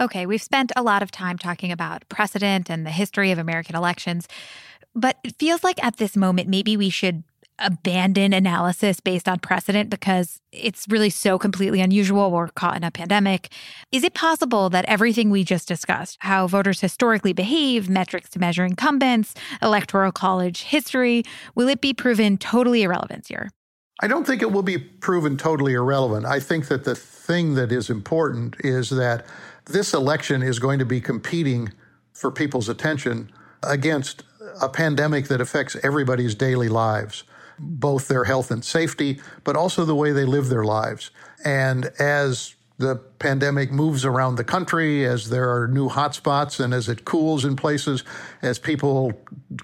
Okay, 0.00 0.26
we've 0.26 0.42
spent 0.42 0.70
a 0.76 0.82
lot 0.82 1.02
of 1.02 1.10
time 1.10 1.38
talking 1.38 1.72
about 1.72 2.08
precedent 2.08 2.70
and 2.70 2.86
the 2.86 2.90
history 2.90 3.32
of 3.32 3.38
American 3.38 3.74
elections. 3.74 4.28
But 4.98 5.18
it 5.22 5.36
feels 5.38 5.62
like 5.62 5.82
at 5.82 5.96
this 5.96 6.16
moment, 6.16 6.48
maybe 6.48 6.76
we 6.76 6.90
should 6.90 7.22
abandon 7.60 8.32
analysis 8.32 9.00
based 9.00 9.28
on 9.28 9.38
precedent 9.38 9.90
because 9.90 10.40
it's 10.52 10.86
really 10.88 11.10
so 11.10 11.38
completely 11.38 11.80
unusual. 11.80 12.30
We're 12.30 12.48
caught 12.48 12.76
in 12.76 12.84
a 12.84 12.90
pandemic. 12.90 13.48
Is 13.90 14.04
it 14.04 14.14
possible 14.14 14.70
that 14.70 14.84
everything 14.84 15.30
we 15.30 15.42
just 15.44 15.66
discussed, 15.66 16.18
how 16.20 16.46
voters 16.46 16.80
historically 16.80 17.32
behave, 17.32 17.88
metrics 17.88 18.30
to 18.30 18.38
measure 18.38 18.64
incumbents, 18.64 19.34
electoral 19.60 20.12
college 20.12 20.62
history, 20.62 21.24
will 21.54 21.68
it 21.68 21.80
be 21.80 21.92
proven 21.92 22.38
totally 22.38 22.82
irrelevant 22.82 23.26
here? 23.26 23.50
I 24.00 24.06
don't 24.06 24.24
think 24.24 24.42
it 24.42 24.52
will 24.52 24.62
be 24.62 24.78
proven 24.78 25.36
totally 25.36 25.74
irrelevant. 25.74 26.26
I 26.26 26.38
think 26.38 26.68
that 26.68 26.84
the 26.84 26.94
thing 26.94 27.54
that 27.54 27.72
is 27.72 27.90
important 27.90 28.54
is 28.60 28.90
that 28.90 29.26
this 29.66 29.92
election 29.92 30.42
is 30.42 30.60
going 30.60 30.78
to 30.78 30.84
be 30.84 31.00
competing 31.00 31.72
for 32.12 32.30
people's 32.30 32.68
attention 32.68 33.32
against 33.64 34.22
a 34.60 34.68
pandemic 34.68 35.28
that 35.28 35.40
affects 35.40 35.76
everybody's 35.82 36.34
daily 36.34 36.68
lives, 36.68 37.24
both 37.58 38.08
their 38.08 38.24
health 38.24 38.50
and 38.50 38.64
safety, 38.64 39.20
but 39.44 39.56
also 39.56 39.84
the 39.84 39.94
way 39.94 40.12
they 40.12 40.24
live 40.24 40.48
their 40.48 40.64
lives. 40.64 41.10
And 41.44 41.86
as 41.98 42.54
the 42.78 42.94
pandemic 43.18 43.72
moves 43.72 44.04
around 44.04 44.36
the 44.36 44.44
country, 44.44 45.04
as 45.04 45.30
there 45.30 45.52
are 45.52 45.66
new 45.66 45.88
hotspots, 45.88 46.60
and 46.60 46.72
as 46.72 46.88
it 46.88 47.04
cools 47.04 47.44
in 47.44 47.56
places, 47.56 48.04
as 48.40 48.58
people 48.58 49.12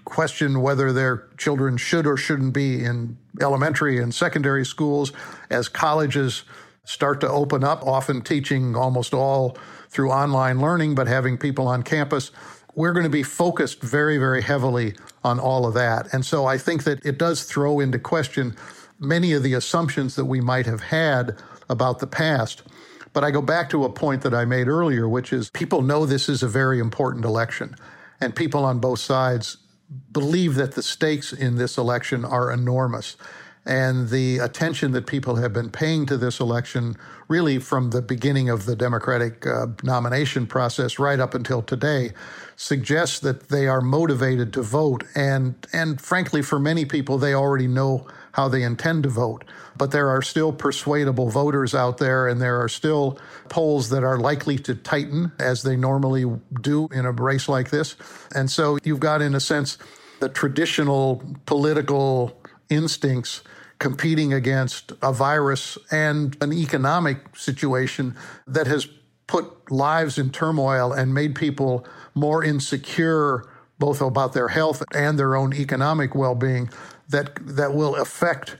question 0.04 0.60
whether 0.60 0.92
their 0.92 1.28
children 1.38 1.76
should 1.76 2.06
or 2.06 2.16
shouldn't 2.16 2.52
be 2.52 2.84
in 2.84 3.16
elementary 3.40 3.98
and 3.98 4.12
secondary 4.12 4.66
schools, 4.66 5.12
as 5.48 5.68
colleges 5.68 6.42
start 6.84 7.20
to 7.20 7.28
open 7.28 7.62
up, 7.62 7.86
often 7.86 8.20
teaching 8.20 8.74
almost 8.74 9.14
all 9.14 9.56
through 9.88 10.10
online 10.10 10.60
learning, 10.60 10.96
but 10.96 11.06
having 11.06 11.38
people 11.38 11.68
on 11.68 11.84
campus 11.84 12.32
we're 12.74 12.92
going 12.92 13.04
to 13.04 13.10
be 13.10 13.22
focused 13.22 13.80
very, 13.80 14.18
very 14.18 14.42
heavily 14.42 14.94
on 15.22 15.38
all 15.38 15.66
of 15.66 15.74
that. 15.74 16.12
And 16.12 16.24
so 16.24 16.46
I 16.46 16.58
think 16.58 16.84
that 16.84 17.04
it 17.04 17.18
does 17.18 17.44
throw 17.44 17.80
into 17.80 17.98
question 17.98 18.56
many 18.98 19.32
of 19.32 19.42
the 19.42 19.54
assumptions 19.54 20.16
that 20.16 20.24
we 20.24 20.40
might 20.40 20.66
have 20.66 20.80
had 20.80 21.36
about 21.68 21.98
the 21.98 22.06
past. 22.06 22.62
But 23.12 23.24
I 23.24 23.30
go 23.30 23.42
back 23.42 23.70
to 23.70 23.84
a 23.84 23.92
point 23.92 24.22
that 24.22 24.34
I 24.34 24.44
made 24.44 24.66
earlier, 24.66 25.08
which 25.08 25.32
is 25.32 25.50
people 25.50 25.82
know 25.82 26.04
this 26.04 26.28
is 26.28 26.42
a 26.42 26.48
very 26.48 26.80
important 26.80 27.24
election, 27.24 27.76
and 28.20 28.34
people 28.34 28.64
on 28.64 28.80
both 28.80 28.98
sides 28.98 29.58
believe 30.10 30.56
that 30.56 30.72
the 30.72 30.82
stakes 30.82 31.32
in 31.32 31.56
this 31.56 31.78
election 31.78 32.24
are 32.24 32.50
enormous. 32.50 33.16
And 33.66 34.10
the 34.10 34.38
attention 34.38 34.92
that 34.92 35.06
people 35.06 35.36
have 35.36 35.52
been 35.52 35.70
paying 35.70 36.04
to 36.06 36.18
this 36.18 36.38
election, 36.38 36.96
really 37.28 37.58
from 37.58 37.90
the 37.90 38.02
beginning 38.02 38.50
of 38.50 38.66
the 38.66 38.76
Democratic 38.76 39.46
uh, 39.46 39.68
nomination 39.82 40.46
process 40.46 40.98
right 40.98 41.18
up 41.18 41.34
until 41.34 41.62
today, 41.62 42.10
suggests 42.56 43.20
that 43.20 43.48
they 43.48 43.66
are 43.66 43.80
motivated 43.80 44.52
to 44.52 44.62
vote. 44.62 45.04
And, 45.14 45.54
and 45.72 45.98
frankly, 45.98 46.42
for 46.42 46.58
many 46.58 46.84
people, 46.84 47.16
they 47.16 47.32
already 47.32 47.66
know 47.66 48.06
how 48.32 48.48
they 48.48 48.62
intend 48.62 49.04
to 49.04 49.08
vote. 49.08 49.44
But 49.76 49.92
there 49.92 50.10
are 50.10 50.20
still 50.20 50.52
persuadable 50.52 51.30
voters 51.30 51.74
out 51.74 51.98
there, 51.98 52.28
and 52.28 52.42
there 52.42 52.60
are 52.60 52.68
still 52.68 53.18
polls 53.48 53.88
that 53.90 54.04
are 54.04 54.18
likely 54.18 54.58
to 54.58 54.74
tighten 54.74 55.32
as 55.38 55.62
they 55.62 55.76
normally 55.76 56.24
do 56.60 56.88
in 56.92 57.06
a 57.06 57.12
race 57.12 57.48
like 57.48 57.70
this. 57.70 57.96
And 58.34 58.50
so 58.50 58.78
you've 58.84 59.00
got, 59.00 59.22
in 59.22 59.34
a 59.34 59.40
sense, 59.40 59.78
the 60.20 60.28
traditional 60.28 61.22
political 61.46 62.40
instincts 62.68 63.42
competing 63.78 64.32
against 64.32 64.92
a 65.02 65.12
virus 65.12 65.76
and 65.90 66.36
an 66.40 66.52
economic 66.52 67.36
situation 67.36 68.16
that 68.46 68.66
has 68.66 68.88
put 69.26 69.70
lives 69.70 70.18
in 70.18 70.30
turmoil 70.30 70.92
and 70.92 71.14
made 71.14 71.34
people 71.34 71.86
more 72.14 72.44
insecure 72.44 73.44
both 73.78 74.00
about 74.00 74.32
their 74.32 74.48
health 74.48 74.82
and 74.94 75.18
their 75.18 75.34
own 75.34 75.52
economic 75.52 76.14
well-being 76.14 76.70
that 77.08 77.34
that 77.40 77.74
will 77.74 77.96
affect 77.96 78.56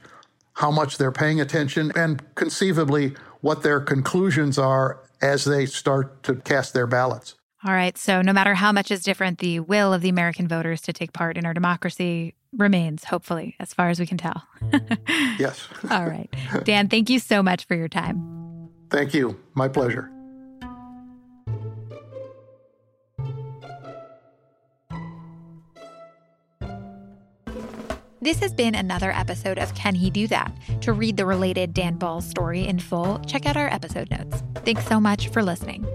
how 0.54 0.70
much 0.70 0.98
they're 0.98 1.12
paying 1.12 1.40
attention 1.40 1.92
and 1.96 2.22
conceivably 2.34 3.14
what 3.40 3.62
their 3.62 3.80
conclusions 3.80 4.58
are 4.58 5.00
as 5.20 5.44
they 5.44 5.66
start 5.66 6.22
to 6.22 6.34
cast 6.36 6.74
their 6.74 6.86
ballots. 6.86 7.34
All 7.64 7.72
right. 7.72 7.96
So, 7.96 8.20
no 8.20 8.32
matter 8.32 8.54
how 8.54 8.72
much 8.72 8.90
is 8.90 9.02
different, 9.02 9.38
the 9.38 9.60
will 9.60 9.94
of 9.94 10.02
the 10.02 10.10
American 10.10 10.46
voters 10.46 10.82
to 10.82 10.92
take 10.92 11.12
part 11.12 11.38
in 11.38 11.46
our 11.46 11.54
democracy 11.54 12.34
remains, 12.56 13.04
hopefully, 13.04 13.56
as 13.58 13.74
far 13.74 13.88
as 13.88 14.00
we 14.00 14.06
can 14.06 14.18
tell. 14.18 14.42
Mm. 14.62 15.38
yes. 15.38 15.68
All 15.90 16.06
right. 16.06 16.32
Dan, 16.64 16.88
thank 16.88 17.10
you 17.10 17.18
so 17.18 17.42
much 17.42 17.66
for 17.66 17.74
your 17.74 17.88
time. 17.88 18.70
Thank 18.90 19.14
you. 19.14 19.38
My 19.54 19.68
pleasure. 19.68 20.10
This 28.24 28.38
has 28.38 28.54
been 28.54 28.74
another 28.74 29.10
episode 29.10 29.58
of 29.58 29.74
Can 29.74 29.94
He 29.94 30.08
Do 30.08 30.26
That? 30.28 30.50
To 30.80 30.94
read 30.94 31.18
the 31.18 31.26
related 31.26 31.74
Dan 31.74 31.98
Balz 31.98 32.22
story 32.22 32.66
in 32.66 32.78
full, 32.78 33.18
check 33.26 33.44
out 33.44 33.58
our 33.58 33.68
episode 33.68 34.10
notes. 34.10 34.42
Thanks 34.64 34.86
so 34.86 34.98
much 34.98 35.28
for 35.28 35.42
listening. 35.42 35.86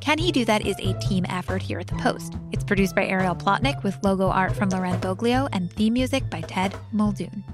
Can 0.00 0.18
He 0.18 0.32
Do 0.32 0.44
That 0.44 0.66
is 0.66 0.76
a 0.80 0.98
team 1.00 1.24
effort 1.28 1.62
here 1.62 1.78
at 1.78 1.86
The 1.86 1.96
Post. 1.96 2.36
It's 2.52 2.64
produced 2.64 2.94
by 2.94 3.06
Ariel 3.06 3.34
Plotnick 3.34 3.82
with 3.82 3.96
logo 4.02 4.28
art 4.28 4.54
from 4.54 4.68
Loren 4.68 5.00
Boglio 5.00 5.48
and 5.52 5.72
theme 5.72 5.94
music 5.94 6.28
by 6.30 6.40
Ted 6.42 6.74
Muldoon. 6.92 7.44